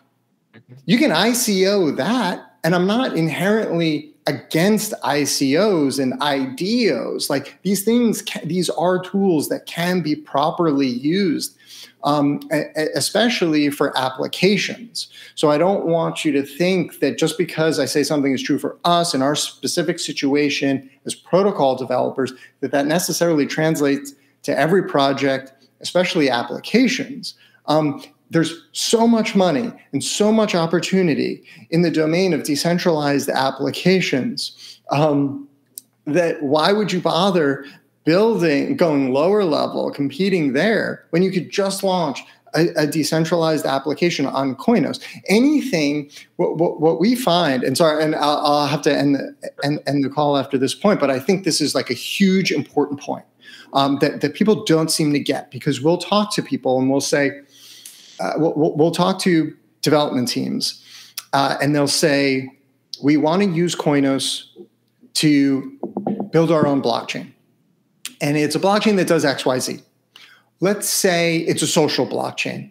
Mm-hmm. 0.55 0.75
You 0.87 0.99
can 0.99 1.11
ICO 1.11 1.95
that. 1.97 2.57
And 2.65 2.75
I'm 2.75 2.87
not 2.87 3.17
inherently 3.17 4.12
against 4.27 4.93
ICOs 5.03 6.01
and 6.01 6.13
IDOs. 6.21 7.29
Like 7.29 7.59
these 7.63 7.85
things, 7.85 8.23
these 8.45 8.71
are 8.71 9.03
tools 9.03 9.49
that 9.49 9.67
can 9.67 10.01
be 10.01 10.15
properly 10.15 10.87
used, 10.87 11.57
um, 12.05 12.41
especially 12.95 13.71
for 13.71 13.97
applications. 13.99 15.09
So 15.35 15.51
I 15.51 15.59
don't 15.59 15.87
want 15.87 16.25
you 16.25 16.33
to 16.33 16.43
think 16.43 17.01
that 17.01 17.19
just 17.19 17.37
because 17.37 17.79
I 17.79 17.85
say 17.85 18.03
something 18.03 18.33
is 18.33 18.43
true 18.43 18.59
for 18.59 18.79
us 18.85 19.15
in 19.15 19.23
our 19.23 19.35
specific 19.35 19.99
situation 19.99 20.89
as 21.05 21.15
protocol 21.15 21.75
developers, 21.75 22.33
that 22.61 22.71
that 22.71 22.87
necessarily 22.87 23.47
translates 23.47 24.15
to 24.45 24.57
every 24.57 24.85
project, 24.85 25.53
especially 25.81 26.31
applications. 26.31 27.35
Um, 27.67 28.03
there's 28.33 28.67
so 28.73 29.07
much 29.07 29.37
money 29.37 29.71
and 29.93 30.03
so 30.03 30.33
much 30.33 30.55
opportunity 30.55 31.45
in 31.71 31.83
the 31.83 31.91
domain 31.91 32.33
of 32.33 32.43
decentralized 32.45 33.29
applications 33.29 34.81
um, 34.91 35.47
that 36.07 36.43
why 36.43 36.73
would 36.73 36.91
you 36.91 37.01
bother 37.01 37.65
building 38.05 38.77
going 38.77 39.13
lower 39.13 39.45
level 39.45 39.91
competing 39.91 40.55
there 40.55 41.05
when 41.11 41.23
you 41.23 41.31
could 41.31 41.51
just 41.51 41.85
launch 41.85 42.25
a, 42.55 42.69
a 42.77 42.87
decentralized 42.87 43.67
application 43.67 44.25
on 44.25 44.57
Koinos? 44.57 44.99
Anything, 45.29 46.11
what, 46.37 46.57
what, 46.57 46.81
what, 46.81 46.99
we 46.99 47.15
find, 47.15 47.63
and 47.63 47.77
sorry, 47.77 48.03
and 48.03 48.15
I'll, 48.15 48.39
I'll 48.39 48.67
have 48.67 48.83
to 48.83 48.97
end 48.97 49.17
the, 49.17 49.51
end, 49.63 49.81
end 49.87 50.05
the 50.05 50.09
call 50.09 50.39
after 50.39 50.57
this 50.57 50.75
point, 50.75 51.01
but 51.01 51.11
I 51.11 51.21
think 51.21 51.45
this 51.45 51.61
is 51.61 51.75
like 51.75 51.91
a 51.91 51.95
huge 51.95 52.51
important 52.51 52.99
point 52.99 53.27
um, 53.75 53.99
that, 54.01 54.23
that 54.23 54.35
people 54.35 54.65
don't 54.65 54.91
seem 54.91 55.13
to 55.13 55.21
get 55.21 55.51
because 55.51 55.83
we'll 55.83 55.99
talk 55.99 56.35
to 56.35 56.43
people 56.43 56.81
and 56.81 56.91
we'll 56.91 57.01
say, 57.01 57.43
uh, 58.23 58.33
we'll, 58.37 58.77
we'll, 58.77 58.91
talk 58.93 59.19
to 59.19 59.55
development 59.81 60.29
teams 60.29 60.83
uh, 61.33 61.57
and 61.61 61.75
they'll 61.75 61.89
say, 61.89 62.49
we 63.03 63.17
want 63.17 63.43
to 63.43 63.49
use 63.49 63.75
Koinos 63.75 64.45
to 65.15 65.79
build 66.31 66.51
our 66.51 66.67
own 66.67 66.81
blockchain. 66.81 67.33
And 68.21 68.37
it's 68.37 68.55
a 68.55 68.61
blockchain 68.61 68.97
that 68.97 69.09
does 69.09 69.25
XYZ. 69.25 69.83
Let's 70.61 70.89
say 70.89 71.39
it's 71.39 71.63
a 71.63 71.67
social 71.67 72.07
blockchain. 72.07 72.71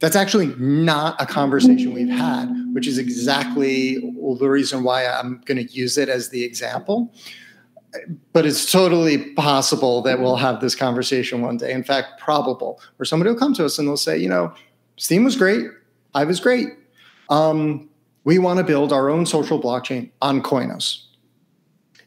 That's 0.00 0.16
actually 0.16 0.54
not 0.58 1.20
a 1.20 1.24
conversation 1.24 1.94
we've 1.94 2.08
had, 2.08 2.46
which 2.72 2.86
is 2.86 2.98
exactly 2.98 3.98
the 4.38 4.48
reason 4.50 4.82
why 4.82 5.06
I'm 5.06 5.40
going 5.46 5.64
to 5.64 5.72
use 5.72 5.96
it 5.96 6.08
as 6.08 6.28
the 6.28 6.44
example. 6.44 7.14
But 8.32 8.46
it's 8.46 8.70
totally 8.70 9.32
possible 9.34 10.02
that 10.02 10.20
we'll 10.20 10.36
have 10.36 10.60
this 10.60 10.74
conversation 10.74 11.40
one 11.40 11.56
day. 11.56 11.72
In 11.72 11.84
fact, 11.84 12.20
probable, 12.20 12.80
where 12.96 13.06
somebody 13.06 13.30
will 13.30 13.38
come 13.38 13.54
to 13.54 13.64
us 13.64 13.78
and 13.78 13.86
they'll 13.86 13.96
say, 13.96 14.18
you 14.18 14.28
know, 14.28 14.52
Steem 14.96 15.24
was 15.24 15.36
great. 15.36 15.66
I 16.14 16.24
was 16.24 16.40
great. 16.40 16.68
Um, 17.30 17.88
we 18.24 18.38
want 18.38 18.58
to 18.58 18.64
build 18.64 18.92
our 18.92 19.08
own 19.08 19.26
social 19.26 19.60
blockchain 19.60 20.10
on 20.20 20.42
Koinos. 20.42 21.04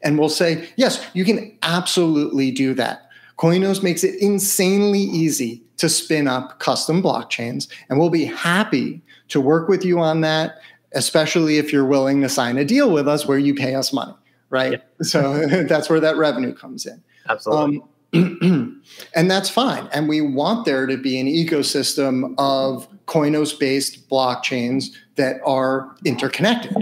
And 0.03 0.19
we'll 0.19 0.29
say, 0.29 0.69
yes, 0.75 1.05
you 1.13 1.25
can 1.25 1.57
absolutely 1.63 2.51
do 2.51 2.73
that. 2.75 3.09
Koinos 3.37 3.83
makes 3.83 4.03
it 4.03 4.15
insanely 4.21 5.01
easy 5.01 5.61
to 5.77 5.89
spin 5.89 6.27
up 6.27 6.59
custom 6.59 7.01
blockchains, 7.01 7.67
and 7.89 7.99
we'll 7.99 8.09
be 8.09 8.25
happy 8.25 9.01
to 9.27 9.41
work 9.41 9.67
with 9.67 9.83
you 9.83 9.99
on 9.99 10.21
that, 10.21 10.59
especially 10.93 11.57
if 11.57 11.73
you're 11.73 11.85
willing 11.85 12.21
to 12.21 12.29
sign 12.29 12.57
a 12.57 12.63
deal 12.63 12.91
with 12.91 13.07
us 13.07 13.25
where 13.25 13.37
you 13.37 13.53
pay 13.53 13.75
us 13.75 13.91
money, 13.91 14.13
right? 14.49 14.73
Yeah. 14.73 15.05
So 15.05 15.45
that's 15.67 15.89
where 15.89 15.99
that 15.99 16.15
revenue 16.15 16.53
comes 16.53 16.85
in. 16.85 17.03
Absolutely. 17.27 17.79
Um, 17.79 17.89
and 18.15 19.31
that's 19.31 19.49
fine. 19.49 19.87
And 19.93 20.07
we 20.07 20.21
want 20.21 20.65
there 20.65 20.85
to 20.85 20.97
be 20.97 21.19
an 21.19 21.27
ecosystem 21.27 22.33
of 22.37 22.87
Koinos 23.07 23.57
based 23.57 24.09
blockchains 24.09 24.95
that 25.15 25.41
are 25.45 25.95
interconnected 26.05 26.73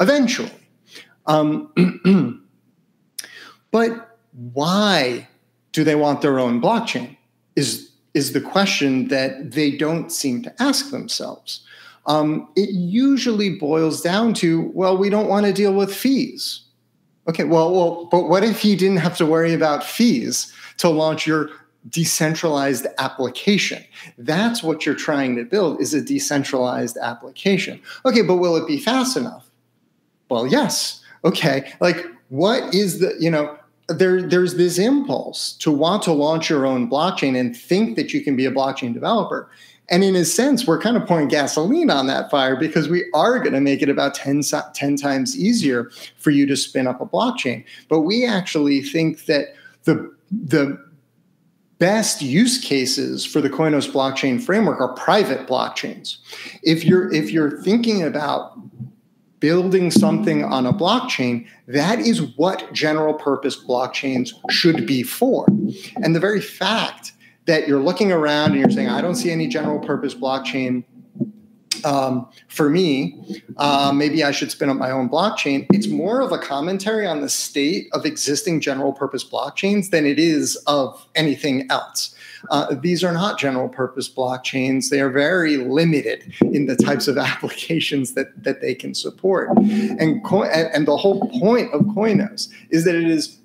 eventually. 0.00 0.52
Um, 1.26 2.42
but 3.70 4.18
why 4.52 5.28
do 5.72 5.84
they 5.84 5.94
want 5.94 6.20
their 6.20 6.38
own 6.38 6.60
blockchain? 6.60 7.16
Is 7.56 7.90
is 8.14 8.32
the 8.32 8.40
question 8.40 9.08
that 9.08 9.52
they 9.52 9.70
don't 9.70 10.12
seem 10.12 10.42
to 10.42 10.62
ask 10.62 10.90
themselves. 10.90 11.66
Um, 12.06 12.48
it 12.56 12.70
usually 12.70 13.56
boils 13.56 14.02
down 14.02 14.34
to, 14.34 14.70
well, 14.74 14.98
we 14.98 15.08
don't 15.08 15.28
want 15.28 15.46
to 15.46 15.52
deal 15.52 15.72
with 15.72 15.94
fees. 15.94 16.64
Okay, 17.28 17.44
well, 17.44 17.72
well, 17.72 18.08
but 18.10 18.28
what 18.28 18.44
if 18.44 18.64
you 18.64 18.76
didn't 18.76 18.98
have 18.98 19.16
to 19.18 19.26
worry 19.26 19.54
about 19.54 19.84
fees 19.84 20.52
to 20.78 20.88
launch 20.88 21.26
your 21.26 21.50
decentralized 21.88 22.86
application? 22.98 23.84
That's 24.18 24.62
what 24.62 24.86
you're 24.86 24.94
trying 24.94 25.36
to 25.36 25.44
build 25.44 25.80
is 25.80 25.94
a 25.94 26.02
decentralized 26.02 26.96
application. 26.96 27.80
Okay, 28.04 28.22
but 28.22 28.36
will 28.36 28.56
it 28.56 28.66
be 28.66 28.78
fast 28.78 29.16
enough? 29.16 29.48
Well, 30.28 30.46
yes. 30.46 31.02
Okay, 31.24 31.72
like 31.80 32.04
what 32.28 32.74
is 32.74 33.00
the, 33.00 33.14
you 33.18 33.30
know, 33.30 33.56
there, 33.88 34.22
there's 34.22 34.54
this 34.54 34.78
impulse 34.78 35.52
to 35.54 35.70
want 35.70 36.02
to 36.04 36.12
launch 36.12 36.48
your 36.48 36.64
own 36.64 36.88
blockchain 36.88 37.38
and 37.38 37.56
think 37.56 37.96
that 37.96 38.14
you 38.14 38.22
can 38.22 38.36
be 38.36 38.46
a 38.46 38.50
blockchain 38.50 38.94
developer. 38.94 39.50
And 39.90 40.02
in 40.02 40.16
a 40.16 40.24
sense, 40.24 40.66
we're 40.66 40.80
kind 40.80 40.96
of 40.96 41.06
pouring 41.06 41.28
gasoline 41.28 41.90
on 41.90 42.06
that 42.06 42.30
fire 42.30 42.56
because 42.56 42.88
we 42.88 43.04
are 43.12 43.38
going 43.38 43.52
to 43.52 43.60
make 43.60 43.82
it 43.82 43.90
about 43.90 44.14
10, 44.14 44.42
10 44.72 44.96
times 44.96 45.36
easier 45.36 45.90
for 46.16 46.30
you 46.30 46.46
to 46.46 46.56
spin 46.56 46.86
up 46.86 47.00
a 47.00 47.06
blockchain. 47.06 47.64
But 47.88 48.00
we 48.00 48.24
actually 48.24 48.82
think 48.82 49.26
that 49.26 49.54
the, 49.84 50.10
the 50.32 50.78
best 51.78 52.22
use 52.22 52.58
cases 52.58 53.24
for 53.24 53.40
the 53.40 53.50
Koinos 53.50 53.90
blockchain 53.90 54.40
framework 54.40 54.80
are 54.80 54.94
private 54.94 55.46
blockchains. 55.46 56.18
If 56.62 56.84
you're 56.84 57.12
if 57.12 57.30
you're 57.30 57.60
thinking 57.62 58.02
about 58.02 58.56
building 59.40 59.90
something 59.90 60.44
on 60.44 60.64
a 60.64 60.72
blockchain, 60.72 61.44
that 61.66 61.98
is 61.98 62.22
what 62.36 62.72
general 62.72 63.12
purpose 63.12 63.62
blockchains 63.62 64.30
should 64.50 64.86
be 64.86 65.02
for. 65.02 65.44
And 65.96 66.14
the 66.14 66.20
very 66.20 66.40
fact 66.40 67.12
that 67.46 67.66
you're 67.66 67.82
looking 67.82 68.12
around 68.12 68.52
and 68.52 68.60
you're 68.60 68.70
saying, 68.70 68.88
I 68.88 69.00
don't 69.00 69.16
see 69.16 69.32
any 69.32 69.48
general 69.48 69.80
purpose 69.80 70.14
blockchain 70.14 70.84
um, 71.84 72.28
for 72.48 72.68
me, 72.70 73.42
uh, 73.56 73.92
maybe 73.94 74.24
I 74.24 74.30
should 74.30 74.50
spin 74.50 74.68
up 74.68 74.76
my 74.76 74.90
own 74.90 75.08
blockchain. 75.08 75.66
It's 75.72 75.88
more 75.88 76.20
of 76.20 76.32
a 76.32 76.38
commentary 76.38 77.06
on 77.06 77.20
the 77.20 77.28
state 77.28 77.88
of 77.92 78.04
existing 78.06 78.60
general 78.60 78.92
purpose 78.92 79.24
blockchains 79.24 79.90
than 79.90 80.06
it 80.06 80.18
is 80.18 80.56
of 80.66 81.06
anything 81.14 81.66
else. 81.70 82.14
Uh, 82.50 82.74
these 82.74 83.04
are 83.04 83.12
not 83.12 83.38
general 83.38 83.68
purpose 83.68 84.12
blockchains. 84.12 84.88
They 84.90 85.00
are 85.00 85.10
very 85.10 85.58
limited 85.58 86.32
in 86.40 86.66
the 86.66 86.76
types 86.76 87.08
of 87.08 87.18
applications 87.32 88.14
that, 88.14 88.42
that 88.42 88.60
they 88.60 88.74
can 88.74 88.94
support. 88.94 89.50
And, 89.56 90.24
and 90.26 90.88
the 90.88 90.96
whole 90.96 91.28
point 91.40 91.72
of 91.72 91.82
Koinos 91.82 92.48
is 92.70 92.84
that 92.84 92.94
it 92.94 93.08
is 93.08 93.38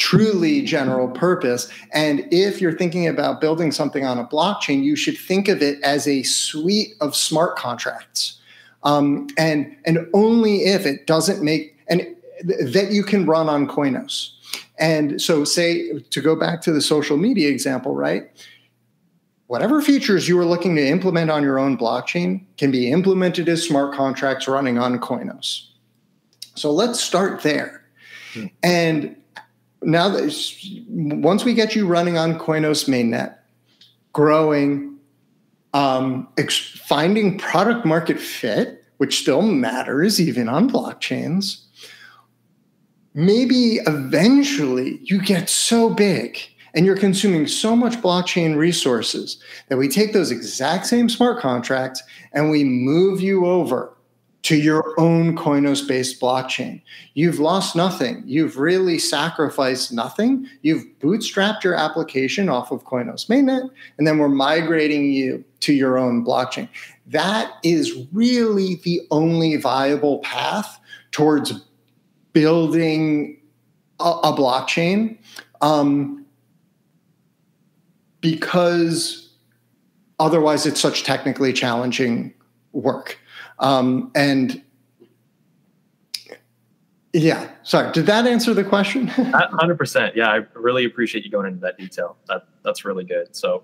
truly 0.00 0.62
general 0.62 1.08
purpose. 1.08 1.70
And 1.92 2.26
if 2.32 2.58
you're 2.58 2.76
thinking 2.76 3.06
about 3.06 3.38
building 3.40 3.70
something 3.70 4.04
on 4.04 4.18
a 4.18 4.24
blockchain, 4.24 4.82
you 4.82 4.96
should 4.96 5.16
think 5.16 5.46
of 5.46 5.62
it 5.62 5.78
as 5.82 6.08
a 6.08 6.22
suite 6.22 6.94
of 7.02 7.14
smart 7.14 7.56
contracts. 7.56 8.40
Um, 8.82 9.28
and, 9.36 9.76
and 9.84 10.08
only 10.14 10.64
if 10.64 10.86
it 10.86 11.06
doesn't 11.06 11.44
make, 11.44 11.76
and 11.88 12.00
th- 12.48 12.72
that 12.72 12.92
you 12.92 13.04
can 13.04 13.26
run 13.26 13.50
on 13.50 13.68
Koinos. 13.68 14.30
And 14.78 15.20
so, 15.20 15.44
say, 15.44 15.98
to 15.98 16.20
go 16.22 16.34
back 16.34 16.62
to 16.62 16.72
the 16.72 16.80
social 16.80 17.18
media 17.18 17.50
example, 17.50 17.94
right? 17.94 18.30
Whatever 19.48 19.82
features 19.82 20.26
you 20.26 20.38
are 20.38 20.46
looking 20.46 20.76
to 20.76 20.88
implement 20.88 21.30
on 21.30 21.42
your 21.42 21.58
own 21.58 21.76
blockchain 21.76 22.46
can 22.56 22.70
be 22.70 22.90
implemented 22.90 23.50
as 23.50 23.62
smart 23.62 23.94
contracts 23.94 24.48
running 24.48 24.78
on 24.78 24.98
Koinos. 24.98 25.66
So 26.54 26.70
let's 26.70 26.98
start 27.00 27.42
there. 27.42 27.84
Hmm. 28.32 28.46
And 28.62 29.16
now 29.82 30.08
that 30.08 30.24
once 30.88 31.44
we 31.44 31.54
get 31.54 31.74
you 31.74 31.86
running 31.86 32.18
on 32.18 32.38
Koinos 32.38 32.88
mainnet, 32.88 33.36
growing, 34.12 34.98
um, 35.72 36.28
ex- 36.36 36.58
finding 36.58 37.38
product 37.38 37.86
market 37.86 38.18
fit, 38.18 38.84
which 38.98 39.20
still 39.20 39.42
matters 39.42 40.20
even 40.20 40.48
on 40.48 40.68
blockchains, 40.68 41.64
maybe 43.14 43.76
eventually 43.86 45.00
you 45.02 45.20
get 45.20 45.48
so 45.48 45.90
big 45.90 46.38
and 46.74 46.86
you're 46.86 46.96
consuming 46.96 47.46
so 47.46 47.74
much 47.74 47.94
blockchain 47.94 48.56
resources 48.56 49.42
that 49.68 49.76
we 49.76 49.88
take 49.88 50.12
those 50.12 50.30
exact 50.30 50.86
same 50.86 51.08
smart 51.08 51.40
contracts 51.40 52.02
and 52.32 52.50
we 52.50 52.62
move 52.62 53.20
you 53.20 53.46
over 53.46 53.96
to 54.42 54.56
your 54.56 54.98
own 54.98 55.36
Koinos 55.36 55.86
based 55.86 56.20
blockchain. 56.20 56.80
You've 57.14 57.38
lost 57.38 57.76
nothing. 57.76 58.22
You've 58.26 58.56
really 58.56 58.98
sacrificed 58.98 59.92
nothing. 59.92 60.46
You've 60.62 60.84
bootstrapped 61.00 61.62
your 61.62 61.74
application 61.74 62.48
off 62.48 62.70
of 62.70 62.84
Koinos 62.84 63.26
mainnet, 63.26 63.68
and 63.98 64.06
then 64.06 64.18
we're 64.18 64.28
migrating 64.28 65.12
you 65.12 65.44
to 65.60 65.74
your 65.74 65.98
own 65.98 66.24
blockchain. 66.24 66.68
That 67.06 67.52
is 67.62 68.06
really 68.12 68.76
the 68.76 69.02
only 69.10 69.56
viable 69.56 70.20
path 70.20 70.80
towards 71.10 71.52
building 72.32 73.38
a, 73.98 74.10
a 74.24 74.32
blockchain 74.32 75.18
um, 75.60 76.24
because 78.20 79.30
otherwise 80.18 80.66
it's 80.66 80.80
such 80.80 81.04
technically 81.04 81.52
challenging 81.52 82.32
work. 82.72 83.18
Um, 83.60 84.10
and 84.14 84.62
yeah, 87.12 87.50
sorry, 87.62 87.92
did 87.92 88.06
that 88.06 88.26
answer 88.26 88.54
the 88.54 88.64
question? 88.64 89.06
100%. 89.08 90.14
Yeah, 90.14 90.28
I 90.28 90.40
really 90.54 90.84
appreciate 90.84 91.24
you 91.24 91.30
going 91.30 91.46
into 91.46 91.60
that 91.60 91.78
detail. 91.78 92.16
That 92.26 92.46
That's 92.64 92.84
really 92.84 93.04
good. 93.04 93.34
So 93.36 93.62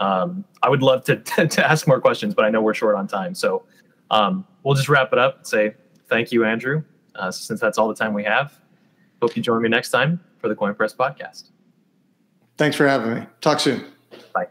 um, 0.00 0.44
I 0.62 0.68
would 0.68 0.82
love 0.82 1.04
to, 1.06 1.16
to 1.16 1.70
ask 1.70 1.86
more 1.86 2.00
questions, 2.00 2.34
but 2.34 2.44
I 2.44 2.50
know 2.50 2.62
we're 2.62 2.74
short 2.74 2.96
on 2.96 3.06
time. 3.06 3.34
So 3.34 3.64
um, 4.10 4.46
we'll 4.62 4.74
just 4.74 4.88
wrap 4.88 5.12
it 5.12 5.18
up 5.18 5.38
and 5.38 5.46
say 5.46 5.74
thank 6.08 6.32
you, 6.32 6.44
Andrew 6.44 6.82
uh, 7.18 7.30
since 7.30 7.60
that's 7.60 7.78
all 7.78 7.88
the 7.88 7.94
time 7.94 8.14
we 8.14 8.24
have. 8.24 8.58
Hope 9.20 9.36
you 9.36 9.42
join 9.42 9.60
me 9.60 9.68
next 9.68 9.90
time 9.90 10.20
for 10.38 10.48
the 10.48 10.54
Coin 10.54 10.74
Press 10.74 10.94
podcast. 10.94 11.50
Thanks 12.56 12.76
for 12.76 12.86
having 12.86 13.14
me. 13.14 13.26
Talk 13.40 13.60
soon. 13.60 13.84
Bye. 14.32 14.46